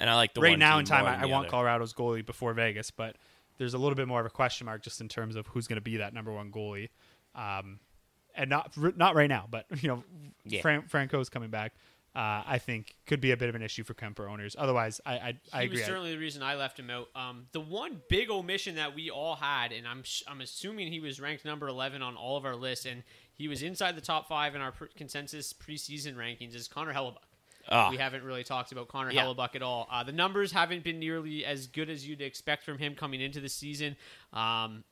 [0.00, 1.50] and I like the right now in time, I, I want other.
[1.50, 3.16] Colorado's goalie before Vegas, but
[3.58, 5.76] there's a little bit more of a question mark just in terms of who's going
[5.76, 6.88] to be that number one goalie.
[7.34, 7.78] Um,
[8.34, 10.04] and not not right now, but you know,
[10.44, 10.60] Yeah.
[10.62, 11.72] Fran- Franco's coming back.
[12.14, 14.54] Uh, I think could be a bit of an issue for Kuemper owners.
[14.58, 15.78] Otherwise, I I, I agree.
[15.78, 17.08] was certainly the reason I left him out.
[17.14, 21.00] Um, the one big omission that we all had, and I'm sh- I'm assuming he
[21.00, 23.02] was ranked number 11 on all of our lists, and
[23.32, 27.16] he was inside the top five in our pr- consensus preseason rankings, is Connor Hellebuyck.
[27.70, 27.88] Ah.
[27.88, 29.24] We haven't really talked about Connor Yeah.
[29.24, 29.88] Hellebuyck at all.
[29.90, 33.40] Uh, the numbers haven't been nearly as good as you'd expect from him coming into
[33.40, 33.96] the season.
[34.34, 34.84] Um,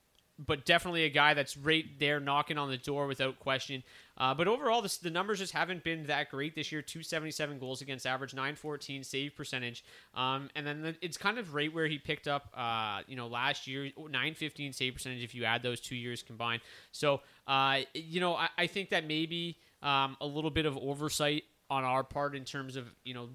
[0.46, 3.82] but definitely a guy that's right there knocking on the door without question.
[4.16, 6.82] Uh, but overall, this, the numbers just haven't been that great this year.
[6.82, 9.84] 277 goals against average, 914 save percentage.
[10.14, 13.26] Um, and then the, it's kind of right where he picked up, uh, you know,
[13.26, 16.62] last year, 915 save percentage if you add those two years combined.
[16.92, 21.44] So, uh, you know, I, I think that maybe um, a little bit of oversight
[21.68, 23.28] on our part in terms of, you know,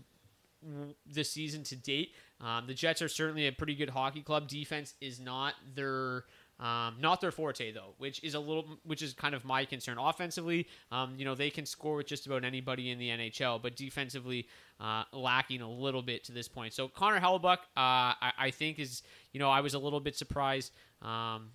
[1.06, 2.14] this season to date.
[2.42, 4.48] Um, the Jets are certainly a pretty good hockey club.
[4.48, 6.26] Defense is not their
[6.58, 9.98] Um, not their forte though, which is a little, which is kind of my concern.
[9.98, 13.76] Offensively, um, you know, they can score with just about anybody in the NHL, but
[13.76, 14.48] defensively,
[14.80, 16.74] uh, lacking a little bit to this point.
[16.74, 19.04] So Connor Hellebuyck, uh, I, I think is,
[19.34, 21.50] you know, I was a little bit surprised um,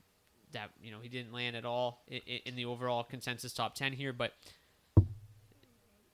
[0.52, 3.92] that you know he didn't land at all in, in the overall consensus top ten
[3.94, 4.34] here, but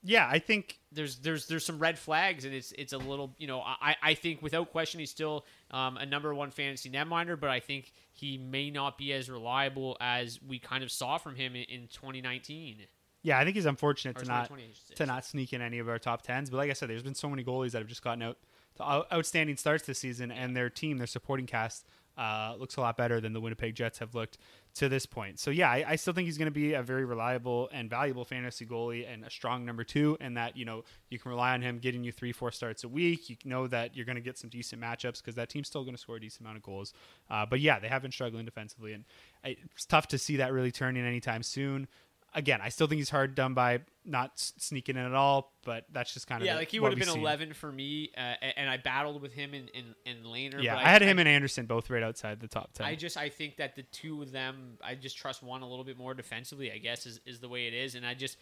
[0.07, 3.47] Yeah, I think there's there's there's some red flags and it's it's a little you
[3.47, 7.51] know I I think without question he's still um, a number one fantasy netminder but
[7.51, 11.57] I think he may not be as reliable as we kind of saw from him
[11.57, 12.87] in, in 2019
[13.27, 14.95] yeah, I think he's unfortunate or to not 2020, I should say.
[14.95, 16.49] to not sneak in any of our top tens.
[16.49, 18.37] But like I said, there's been so many goalies that have just gotten out
[18.77, 21.87] to out- outstanding starts this season, and their team, their supporting cast,
[22.17, 24.39] uh, looks a lot better than the Winnipeg Jets have looked
[24.75, 25.39] to this point.
[25.39, 28.25] So yeah, I, I still think he's going to be a very reliable and valuable
[28.25, 31.63] fantasy goalie and a strong number two, and that you know you can rely on
[31.63, 33.31] him getting you three, four starts a week.
[33.31, 35.95] You know that you're going to get some decent matchups because that team's still going
[35.95, 36.93] to score a decent amount of goals.
[37.31, 39.05] Uh, but yeah, they have been struggling defensively, and
[39.45, 41.89] it's tough to see that really turning anytime soon.
[42.37, 46.15] Again, I still think he's hard done by not sneaking in at all, but that's
[46.15, 47.21] just kind of yeah the- like he would have been seen.
[47.21, 50.85] 11 for me uh, and I battled with him in in, in Lehner Yeah, but
[50.85, 52.87] I, had him and Andersen both right outside the top ten.
[52.87, 55.85] I just I think that the two of them I just trust one a little
[55.85, 56.71] bit more defensively.
[56.71, 58.37] I guess is, is the way it is, and I just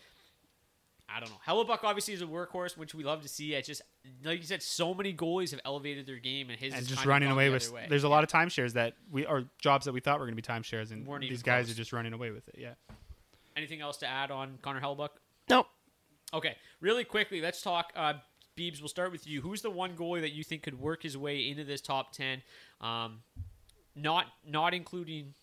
[1.08, 1.36] I don't know.
[1.46, 3.56] Hellebuyck obviously is a workhorse, which we love to see.
[3.56, 3.82] I just
[4.24, 7.04] like you said, so many goalies have elevated their game, and his and is just
[7.04, 7.70] running away with.
[7.70, 7.86] way.
[7.88, 10.42] There's a lot of timeshares that we are jobs that we thought were going to
[10.42, 11.74] be timeshares, and Weren't these guys close.
[11.74, 12.56] are just running away with it.
[12.58, 12.74] Yeah.
[13.56, 15.10] Anything else to add on Connor Hellebuyck?
[15.48, 15.66] Nope.
[16.32, 17.92] Okay, really quickly, let's talk.
[17.94, 18.14] Uh,
[18.56, 19.40] Beebs, we'll start with you.
[19.40, 22.42] Who's the one goalie that you think could work his way into this top ten?
[22.80, 23.20] Um,
[23.94, 25.34] not not including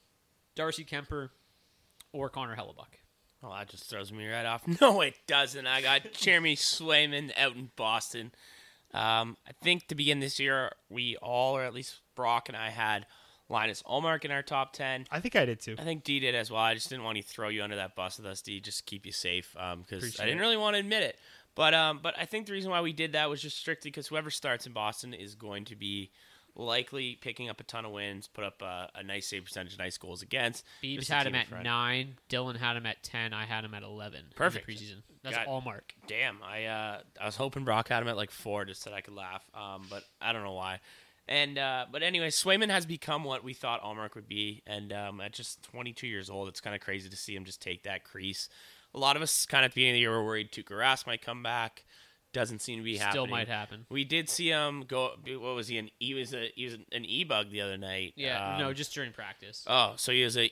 [0.55, 1.29] Darcy Kuemper
[2.11, 2.99] or Connor Hellebuyck.
[3.41, 4.63] Well, that just throws me right off.
[4.81, 5.65] No, it doesn't.
[5.65, 8.31] I got Jeremy Swayman out in Boston.
[8.93, 12.69] Um, I think to begin this year, we all, or at least Brock and I,
[12.69, 13.05] had
[13.51, 15.05] Linus Ullmark in our top 10.
[15.11, 15.75] I think I did too.
[15.77, 16.61] I think D did as well.
[16.61, 18.83] I just didn't want to throw you under that bus with us, D, just to
[18.85, 21.17] keep you safe because Appreciate I didn't really want to admit it.
[21.53, 24.07] But um, but I think the reason why we did that was just strictly because
[24.07, 26.11] whoever starts in Boston is going to be
[26.55, 29.97] likely picking up a ton of wins, put up a, a nice save percentage, nice
[29.97, 30.65] goals against.
[30.83, 31.63] Beebs had him at friend.
[31.63, 32.15] nine.
[32.29, 33.33] Dylan had him at ten.
[33.33, 34.21] I had him at eleven.
[34.35, 34.67] Perfect.
[34.67, 35.01] preseason.
[35.23, 35.93] That's Got- all mark.
[36.07, 38.95] Damn, I uh, I was hoping Brock had him at like four just so that
[38.95, 40.79] I could laugh, um, but I don't know why.
[41.27, 45.21] And uh, but anyway, Swayman has become what we thought Ullmark would be, and um,
[45.21, 48.03] at just 22 years old, it's kind of crazy to see him just take that
[48.03, 48.49] crease.
[48.93, 50.71] A lot of us kind of at the beginning of the year were worried Tuukka
[50.71, 51.85] Rask might come back.
[52.33, 53.11] Doesn't seem to be happening.
[53.11, 53.85] Still might happen.
[53.89, 55.11] We did see him go.
[55.25, 55.77] What was he?
[55.77, 58.13] An he was a he was an e bug the other night.
[58.15, 60.49] Yeah, Um, no, just during practice, Oh, so he was a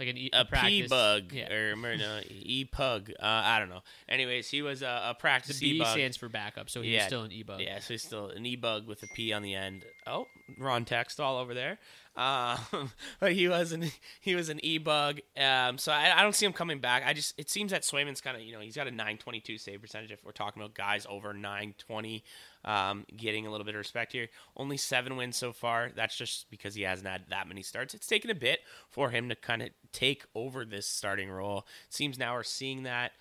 [0.00, 0.70] like an e- a practice.
[0.70, 1.52] P bug Yeah.
[1.52, 3.10] or no, E pug.
[3.20, 3.82] Uh, I don't know.
[4.08, 5.88] Anyways, he was a, a the practice B E bug.
[5.88, 7.60] stands for backup, so he's Yeah, still an e bug.
[7.60, 9.84] Yeah, so he's still an e-bug with a P on the end.
[10.06, 10.26] Oh,
[10.58, 11.78] Ron text all over there.
[12.16, 12.58] Um,
[13.20, 13.84] but he was an
[14.20, 15.20] he was an e-bug.
[15.36, 17.04] Um, so I, I don't see him coming back.
[17.06, 19.80] I just it seems that Swayman's kind of you know he's got a 922 save
[19.80, 20.10] percentage.
[20.10, 22.24] If we're talking about guys over 920,
[22.64, 24.28] um, getting a little bit of respect here.
[24.56, 25.90] Only seven wins so far.
[25.94, 27.94] That's just because he hasn't had that many starts.
[27.94, 31.66] It's taken a bit for him to kind of take over this starting role.
[31.88, 33.12] Seems now we're seeing that.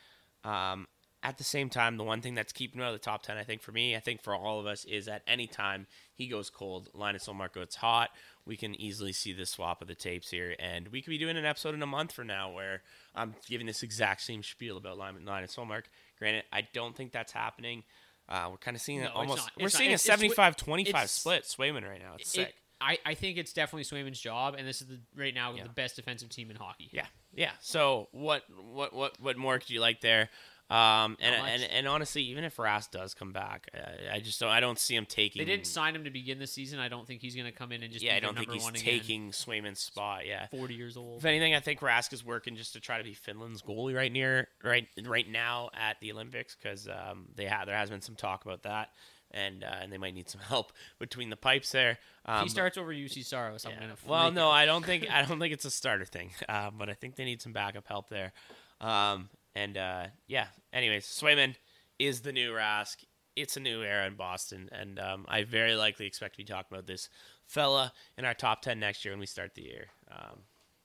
[0.43, 0.87] Um,
[1.21, 3.37] at the same time, the one thing that's keeping him out of the top 10,
[3.37, 6.27] I think for me, I think for all of us, is at any time he
[6.27, 8.11] goes cold, Linus Ullmark goes hot,
[8.45, 10.55] we can easily see the swap of the tapes here.
[10.59, 12.83] And we could be doing an episode in a month from now where
[13.13, 15.83] I'm giving this exact same spiel about Lin- Linus Ullmark.
[16.17, 17.83] Granted, I don't think that's happening.
[18.29, 19.37] Uh, we're kind of seeing No, it almost.
[19.43, 19.51] not.
[19.57, 19.71] We're not.
[19.71, 22.13] seeing It's- a it's 75 25 split Swayman right now.
[22.19, 22.55] It's It- sick.
[22.81, 25.63] I, I think it's definitely Swayman's job, and this is the, right now Yeah.
[25.63, 26.87] the best defensive team in hockey.
[26.93, 27.51] Yeah, yeah.
[27.59, 30.29] So what what what what more could you like there?
[30.69, 34.49] Um, and, and and honestly, even if Rask does come back, uh, I just don't.
[34.49, 35.39] I don't see him taking.
[35.39, 36.79] They didn't sign him to begin the season.
[36.79, 38.51] I don't think he's going to come in and just Yeah, be I don't think
[38.51, 38.85] he's one again.
[38.85, 40.27] taking Swayman's spot.
[40.27, 40.45] Yeah.
[40.51, 41.17] Forty years old.
[41.19, 44.11] If anything, I think Rask is working just to try to be Finland's goalie right
[44.11, 48.15] near right right now at the Olympics because um, they have there has been some
[48.15, 48.91] talk about that,
[49.31, 51.97] and uh, and they might need some help between the pipes there.
[52.27, 53.87] Um, he starts over Juuse Saros, I'm yeah.
[54.05, 56.93] Well, no, I don't think I don't think it's a starter thing, uh, but I
[56.93, 58.33] think they need some backup help there.
[58.81, 61.55] Um, and uh, yeah, anyways, Swayman
[61.97, 62.97] is the new Rask.
[63.35, 66.67] It's a new era in Boston, and um, I very likely expect to be talking
[66.71, 67.09] about this
[67.45, 69.87] fella in our top ten next year when we start the year.
[70.11, 70.39] Um,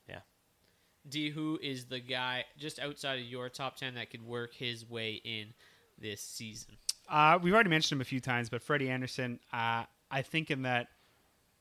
[0.09, 0.21] yeah,
[1.09, 4.89] D, who is the guy just outside of your top ten that could work his
[4.89, 5.49] way in
[5.99, 6.77] this season?
[7.09, 10.62] Uh, we've already mentioned him a few times, but Freddie Andersen, uh, I think in
[10.62, 10.89] that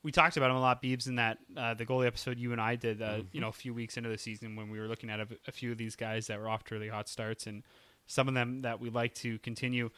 [0.04, 2.60] we talked about him a lot, Beebs, in that uh, the goalie episode you and
[2.60, 5.08] I did, uh, you know, a few weeks into the season when we were looking
[5.08, 7.62] at a, a few of these guys that were off to really hot starts and
[8.06, 9.88] some of them that we'd like to continue.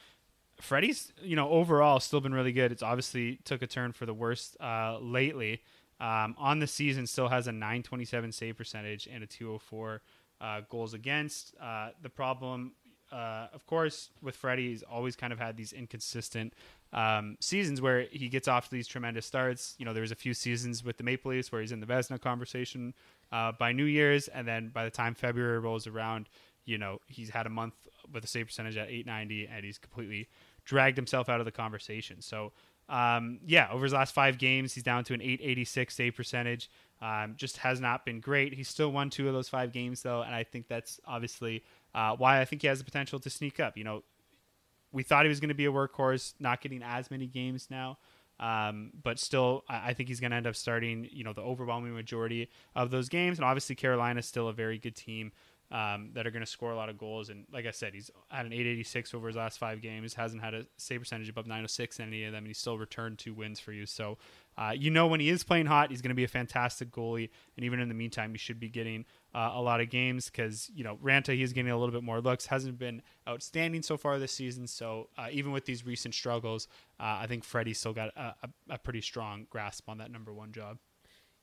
[0.60, 2.70] Freddie's, you know, overall still been really good.
[2.70, 5.62] It's obviously took a turn for the worst uh, lately.
[5.98, 10.02] Um, on the season, still has a 927 save percentage and a 204
[10.40, 11.52] uh, goals against.
[11.60, 12.72] Uh, the problem,
[13.12, 16.52] uh, of course, with Freddie, he's always kind of had these inconsistent
[16.92, 19.74] um, seasons where he gets off to these tremendous starts.
[19.78, 21.86] You know, there was a few seasons with the Maple Leafs where he's in the
[21.86, 22.94] Vezina conversation
[23.32, 26.28] uh, by New Year's, and then by the time February rolls around,
[26.64, 27.74] you know, he's had a month
[28.12, 30.28] with a save percentage at 890, and he's completely
[30.64, 32.20] dragged himself out of the conversation.
[32.20, 32.52] So,
[32.88, 36.70] um, yeah, over his last five games, he's down to an 886 save percentage.
[37.00, 38.54] Um, just has not been great.
[38.54, 41.62] He still won two of those five games, though, and I think that's obviously
[41.96, 43.76] uh, why I think he has the potential to sneak up.
[43.76, 44.04] You know,
[44.92, 47.98] we thought he was going to be a workhorse, not getting as many games now.
[48.38, 51.94] Um, but still, I, think he's going to end up starting, you know, the overwhelming
[51.94, 53.38] majority of those games.
[53.38, 55.32] And obviously, Carolina is still a very good team
[55.70, 57.30] um, that are going to score a lot of goals.
[57.30, 60.52] And like I said, he's had an 886 over his last five games, hasn't had
[60.52, 63.58] a save percentage above 906 in any of them, and he's still returned two wins
[63.58, 63.86] for you.
[63.86, 64.18] So,
[64.58, 67.28] uh, you know, when he is playing hot, he's going to be a fantastic goalie.
[67.56, 69.04] And even in the meantime, he should be getting
[69.34, 72.20] uh, a lot of games because, you know, Raanta, he's getting a little bit more
[72.20, 74.66] looks, hasn't been outstanding so far this season.
[74.66, 78.48] So, uh, even with these recent struggles, uh, I think Freddie's still got a, a,
[78.70, 80.78] a pretty strong grasp on that number one job.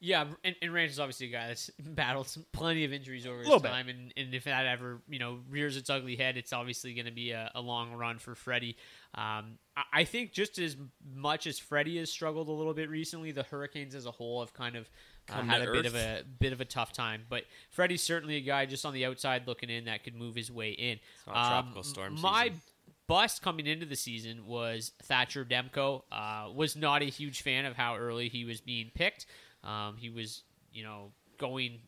[0.05, 3.37] Yeah, and, and Ranch is obviously a guy that's battled some, plenty of injuries over
[3.37, 3.69] his Little bit.
[3.69, 7.05] time, and, and if that ever you know rears its ugly head, it's obviously going
[7.05, 8.75] to be a, a long run for Freddie.
[9.15, 10.75] Um, I, I think just as
[11.15, 14.53] much as Freddie has struggled a little bit recently, the Hurricanes as a whole have
[14.53, 14.89] kind of
[15.29, 17.21] uh, had a bit of a bit of a tough time.
[17.29, 20.51] But Freddie's certainly a guy just on the outside looking in that could move his
[20.51, 20.99] way in.
[21.27, 22.61] Um, tropical storm My season.
[23.07, 26.01] bust coming into the season was Thatcher Demko.
[26.11, 29.27] Uh, was not a huge fan of how early he was being picked.
[29.63, 31.79] Um, he was, you know, going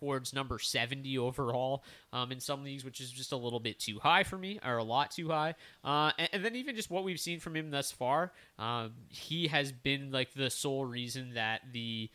[0.00, 3.98] towards number 70 overall um, in some leagues, which is just a little bit too
[3.98, 5.54] high for me, or a lot too high.
[5.84, 9.48] Uh, and, and then even just what we've seen from him thus far, um, he
[9.48, 12.10] has been like the sole reason that the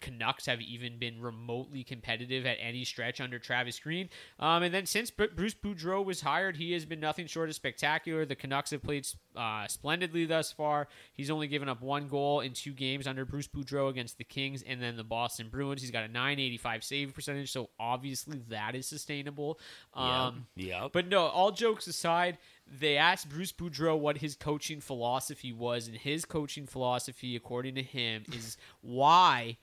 [0.00, 4.08] Canucks have even been remotely competitive at any stretch under Travis Green.
[4.38, 7.54] Um, and then since Bru- Bruce Boudreau was hired, he has been nothing short of
[7.54, 8.24] spectacular.
[8.24, 10.88] The Canucks have played uh, splendidly thus far.
[11.12, 14.62] He's only given up one goal in two games under Bruce Boudreau against the Kings
[14.62, 15.80] and then the Boston Bruins.
[15.80, 19.58] He's got a 985 save percentage, so obviously that is sustainable.
[19.94, 20.90] Um, Yep.
[20.92, 22.38] But no, all jokes aside,
[22.80, 27.82] they asked Bruce Boudreau what his coaching philosophy was, and his coaching philosophy, according to
[27.82, 29.56] him, is why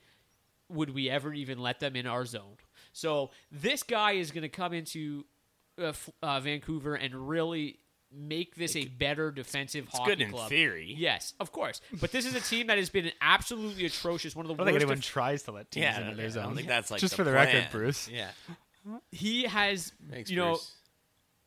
[0.70, 2.58] would we ever even let them in our zone?
[2.94, 5.26] So this guy is going to come into
[5.82, 7.80] uh, uh, Vancouver and really
[8.16, 10.48] make this a better defensive It's hockey good in club.
[10.50, 10.94] theory.
[10.96, 11.82] Yes, of course.
[12.00, 14.36] But this is a team that has been absolutely atrocious.
[14.36, 14.84] One of the I don't think worst.
[14.84, 16.44] anyone def- tries to let teams Yeah, into their I zone.
[16.44, 17.66] don't think that's like just the for the record.
[17.72, 18.08] Bruce.
[18.08, 18.30] Yeah.
[19.12, 20.76] he has, Thanks, you know, Bruce.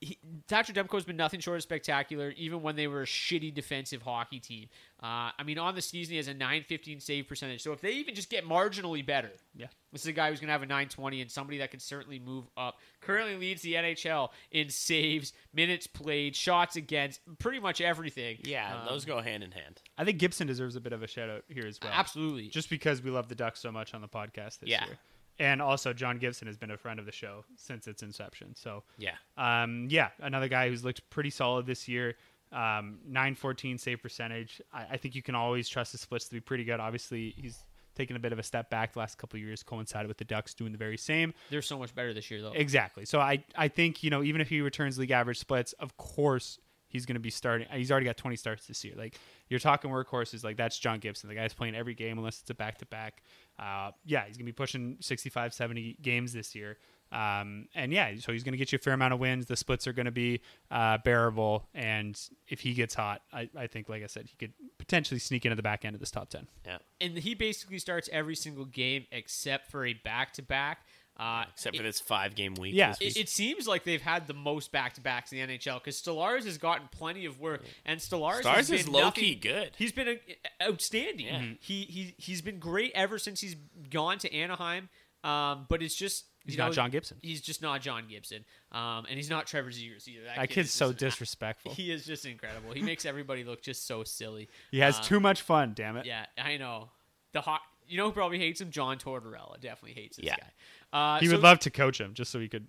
[0.01, 0.19] He,
[0.49, 4.39] Thatcher Demko's been nothing short of spectacular, even when they were a shitty defensive hockey
[4.41, 4.69] team.
[5.03, 7.63] Uh, I mean, on the season, he has a 915 save percentage.
[7.63, 9.67] So if they even just get marginally better, Yeah.
[9.93, 12.19] this is a guy who's going to have a 920 and somebody that can certainly
[12.19, 12.79] move up.
[13.01, 18.39] Currently leads the NHL in saves, minutes played, shots against, pretty much everything.
[18.45, 19.81] Yeah, Um, those go hand in hand.
[19.99, 21.93] I think Gibson deserves a bit of a shout out here as well.
[21.95, 22.49] Absolutely.
[22.49, 24.85] Just because we love the Ducks so much on the podcast this Yeah.
[24.87, 24.99] year.
[25.39, 28.55] And also, John Gibson has been a friend of the show since its inception.
[28.57, 29.16] So, Yeah.
[29.37, 32.14] um, yeah, another guy who's looked pretty solid this year.
[32.53, 34.62] Um, 914 save percentage.
[34.72, 36.80] I, I think you can always trust the splits to be pretty good.
[36.80, 37.59] Obviously, he's
[37.95, 40.24] taken a bit of a step back the last couple of years, coincided with the
[40.24, 41.34] Ducks doing the very same.
[41.51, 42.53] They're so much better this year, though.
[42.53, 43.05] Exactly.
[43.05, 46.59] So I, I think, you know, even if he returns league average splits, of course
[46.97, 47.69] he's going to be starting.
[47.71, 48.95] He's already got 20 starts this year.
[48.97, 49.19] Like
[49.49, 51.29] you're talking workhorses, like that's John Gibson.
[51.29, 53.23] The guy's playing every game unless it's a back to back.
[53.59, 56.79] Uh, yeah, he's going to be pushing 65, 70 games this year.
[57.13, 59.47] Um, and yeah, so he's going to get you a fair amount of wins.
[59.47, 60.41] The splits are going to be
[60.71, 61.69] uh, bearable.
[61.75, 65.47] And if he gets hot, I, I think, like I said, he could potentially sneak
[65.47, 66.49] into the back end of this top 10.
[66.67, 66.79] Yeah.
[67.01, 70.87] and he basically starts every single game except for a back to back.
[71.19, 72.75] Except for this five game week.
[72.75, 72.91] Yeah.
[73.01, 73.17] week.
[73.17, 76.01] It, it seems like they've had the most back to backs in the NHL because
[76.01, 79.35] Stolarz has gotten plenty of work, and Stolarz Stars has is been low nothing- key
[79.35, 79.71] good.
[79.79, 81.27] He's been uh, outstanding.
[81.27, 81.43] Yeah.
[81.61, 83.57] He he he's been great ever since he's
[83.91, 84.89] gone to Anaheim.
[85.25, 87.17] Um, but it's just He's you not John Gibson.
[87.23, 88.45] He's just not John Gibson.
[88.71, 90.23] Um, and he's not Trevor Zegras either.
[90.27, 91.73] That, That kid kid's is so just- disrespectful.
[91.73, 92.73] He is just incredible.
[92.73, 94.49] He makes everybody look just so silly.
[94.71, 96.07] He has Um, too much fun, damn it.
[96.07, 96.91] Yeah, I know.
[97.33, 97.62] The hot.
[97.89, 98.71] You know who probably hates him?
[98.71, 100.37] John Tortorella definitely hates this Yeah.
[100.37, 100.47] guy.
[100.93, 102.66] Uh, He so would love to coach him just so he could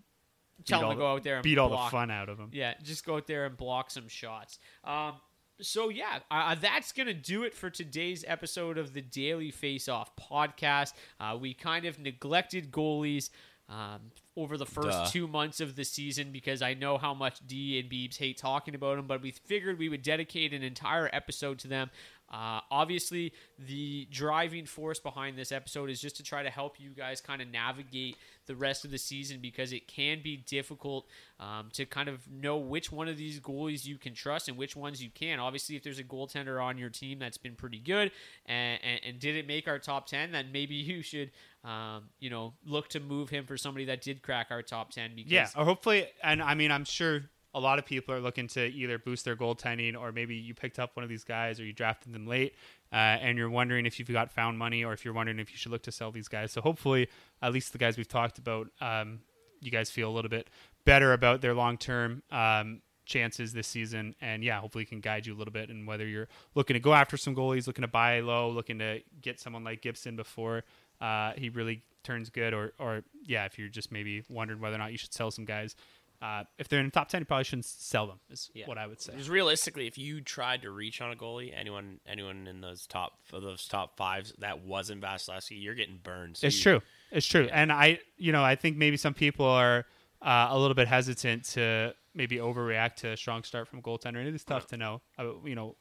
[0.65, 2.49] tell him to the- go out there and beat all the fun out of him.
[2.53, 4.59] Yeah, just go out there and block some shots.
[4.84, 5.15] Um,
[5.61, 10.15] so yeah, uh, that's gonna do it for today's episode of the Daily Face Off
[10.15, 10.93] podcast.
[11.20, 13.30] Uh, we kind of neglected goalies.
[13.70, 15.05] um, over the first Duh.
[15.07, 18.76] two months of the season because I know how much D and Beebs hate talking
[18.76, 21.89] about them, but we figured we would dedicate an entire episode to them.
[22.30, 26.90] Uh, obviously, the driving force behind this episode is just to try to help you
[26.90, 28.18] guys kind of navigate
[28.48, 31.06] the rest of the season because it can be difficult
[31.40, 34.76] um, to kind of know which one of these goalies you can trust and which
[34.76, 35.40] ones you can.
[35.40, 38.12] Obviously, if there's a goaltender on your team that's been pretty good
[38.46, 41.32] and, and, and didn't make our top 10, then maybe you should,
[41.64, 45.12] um, you know, look to move him for somebody that did crack our top 10
[45.16, 47.24] because Yeah, hopefully, and I mean, I'm sure
[47.58, 50.78] a lot of people are looking to either boost their goaltending or maybe you picked
[50.78, 52.53] up one of these guys or you drafted them late
[52.93, 55.58] uh, and you're wondering if you've got found money or if you're wondering if you
[55.58, 56.51] should look to sell these guys.
[56.51, 57.10] So hopefully,
[57.41, 59.22] at least the guys we've talked about, um,
[59.60, 60.51] you guys feel a little bit
[60.86, 64.14] better about their long term um, chances this season.
[64.22, 65.70] And yeah, hopefully can guide you a little bit.
[65.70, 69.01] And whether you're looking to go after some goalies, looking to buy low, looking to
[69.20, 70.64] get someone like Gibson before
[71.01, 74.80] uh, he really turns good, or or yeah, if you're just maybe wondering whether or
[74.80, 75.76] not you should sell some guys.
[76.20, 78.20] Uh, if they're in the top ten, you probably shouldn't sell them.
[78.32, 78.65] Is Yeah.
[78.68, 79.11] what I would say.
[79.11, 83.20] Because realistically, if you tried to reach on a goalie, anyone anyone in those top
[83.32, 86.38] those top fives that wasn't Vasilevskiy, you're getting burned.
[86.38, 86.82] So It's you- true.
[87.11, 87.47] It's true.
[87.51, 89.86] And I, you know, I think maybe some people are
[90.22, 94.18] uh, a little bit hesitant to maybe overreact to a strong start from a goaltender.
[94.18, 95.01] And it is tough to know.
[95.20, 95.76] Uh, you know,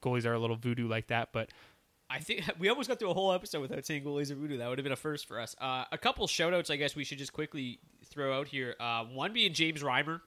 [0.00, 1.50] goalies are a little voodoo like that, but
[2.08, 4.58] I think we almost got through a whole episode without saying goalies or voodoo.
[4.58, 5.54] That would have been a first for us.
[5.60, 8.74] Uh, a couple shout outs, I guess we should just quickly throw out here.
[8.78, 10.20] Uh, one being James Reimer.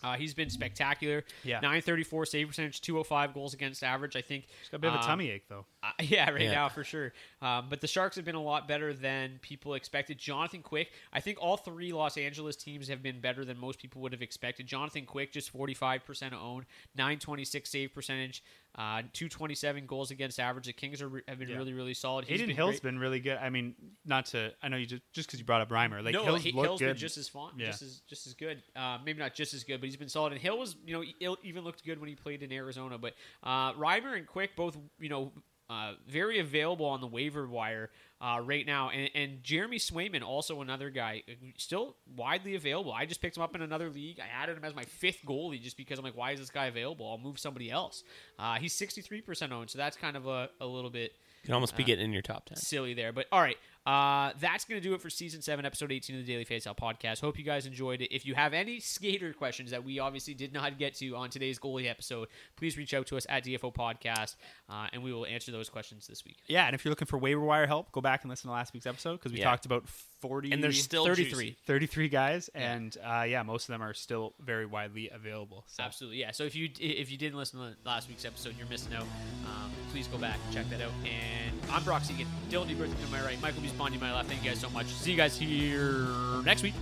[0.00, 1.24] Uh, he's been spectacular.
[1.42, 1.56] Yeah.
[1.56, 4.14] 934 save percentage, 205 goals against average.
[4.14, 4.46] I think.
[4.60, 5.66] it's got a bit of a um, tummy ache though.
[5.82, 6.52] uh, yeah, right Yeah.
[6.52, 7.12] now for sure.
[7.42, 10.16] Um, but the Sharks have been a lot better than people expected.
[10.16, 14.00] Jonathan Quick, I think all three Los Angeles teams have been better than most people
[14.02, 14.68] would have expected.
[14.68, 18.44] Jonathan Quick just 45% owned, 926 save percentage,
[18.76, 20.66] uh, 227 goals against average.
[20.66, 21.56] The Kings are, have been Yeah.
[21.56, 22.24] really, really solid.
[22.26, 22.82] He's Aiden been Hill's great.
[22.82, 23.38] been really good.
[23.38, 24.52] I mean, not to.
[24.62, 26.02] I know you just just because you brought up Reimer.
[26.04, 27.66] Like no, Hill's he, Hill's been just as fun, Yeah.
[27.66, 28.62] just as just as good.
[28.76, 30.32] Uh, maybe not just as good, but he's been solid.
[30.32, 32.98] And Hill was, you know, he even looked good when he played in Arizona.
[32.98, 35.32] But uh, Reimer and Quick both, you know,
[35.70, 37.90] uh, very available on the waiver wire
[38.20, 38.90] uh, right now.
[38.90, 42.92] And, and Jeremy Swayman, also another guy, uh, still widely available.
[42.92, 44.18] I just picked him up in another league.
[44.18, 46.66] I added him as my fifth goalie just because I'm like, why is this guy
[46.66, 47.08] available?
[47.10, 48.02] I'll move somebody else.
[48.38, 51.12] Uh, he's 63% owned, so that's kind of a, a little bit
[51.42, 52.56] You can almost be getting in your top ten.
[52.56, 53.12] silly there.
[53.12, 53.58] But all right,
[53.88, 56.76] uh, that's going to do it for season seven, episode 18 of the Daily Faceoff
[56.76, 57.22] podcast.
[57.22, 58.14] Hope you guys enjoyed it.
[58.14, 61.58] If you have any skater questions that we obviously did not get to on today's
[61.58, 64.36] goalie episode, please reach out to us at DFO Podcast,
[64.68, 66.36] uh, and we will answer those questions this week.
[66.48, 68.74] Yeah, and if you're looking for waiver wire help, go back and listen to last
[68.74, 69.44] week's episode because we Yeah.
[69.44, 69.84] talked about
[70.20, 71.30] 40 And there's still 33.
[71.30, 71.56] juicy.
[71.66, 75.64] 33 guys, and uh, yeah, most of them are still very widely available.
[75.66, 75.82] So.
[75.82, 76.32] Absolutely, yeah.
[76.32, 79.02] So if you if you didn't listen to last week's episode, you're missing out.
[79.02, 80.92] Um, please go back and check that out.
[81.04, 83.68] And I'm Brock Seguin, Dylan DeBerth to my right, Michael B.
[83.68, 84.28] Spondi to my left.
[84.28, 84.86] Thank you guys so much.
[84.86, 86.06] See you guys here
[86.44, 86.74] next week.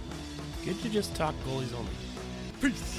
[0.64, 1.92] Good to just talk goalies only.
[2.60, 2.98] Please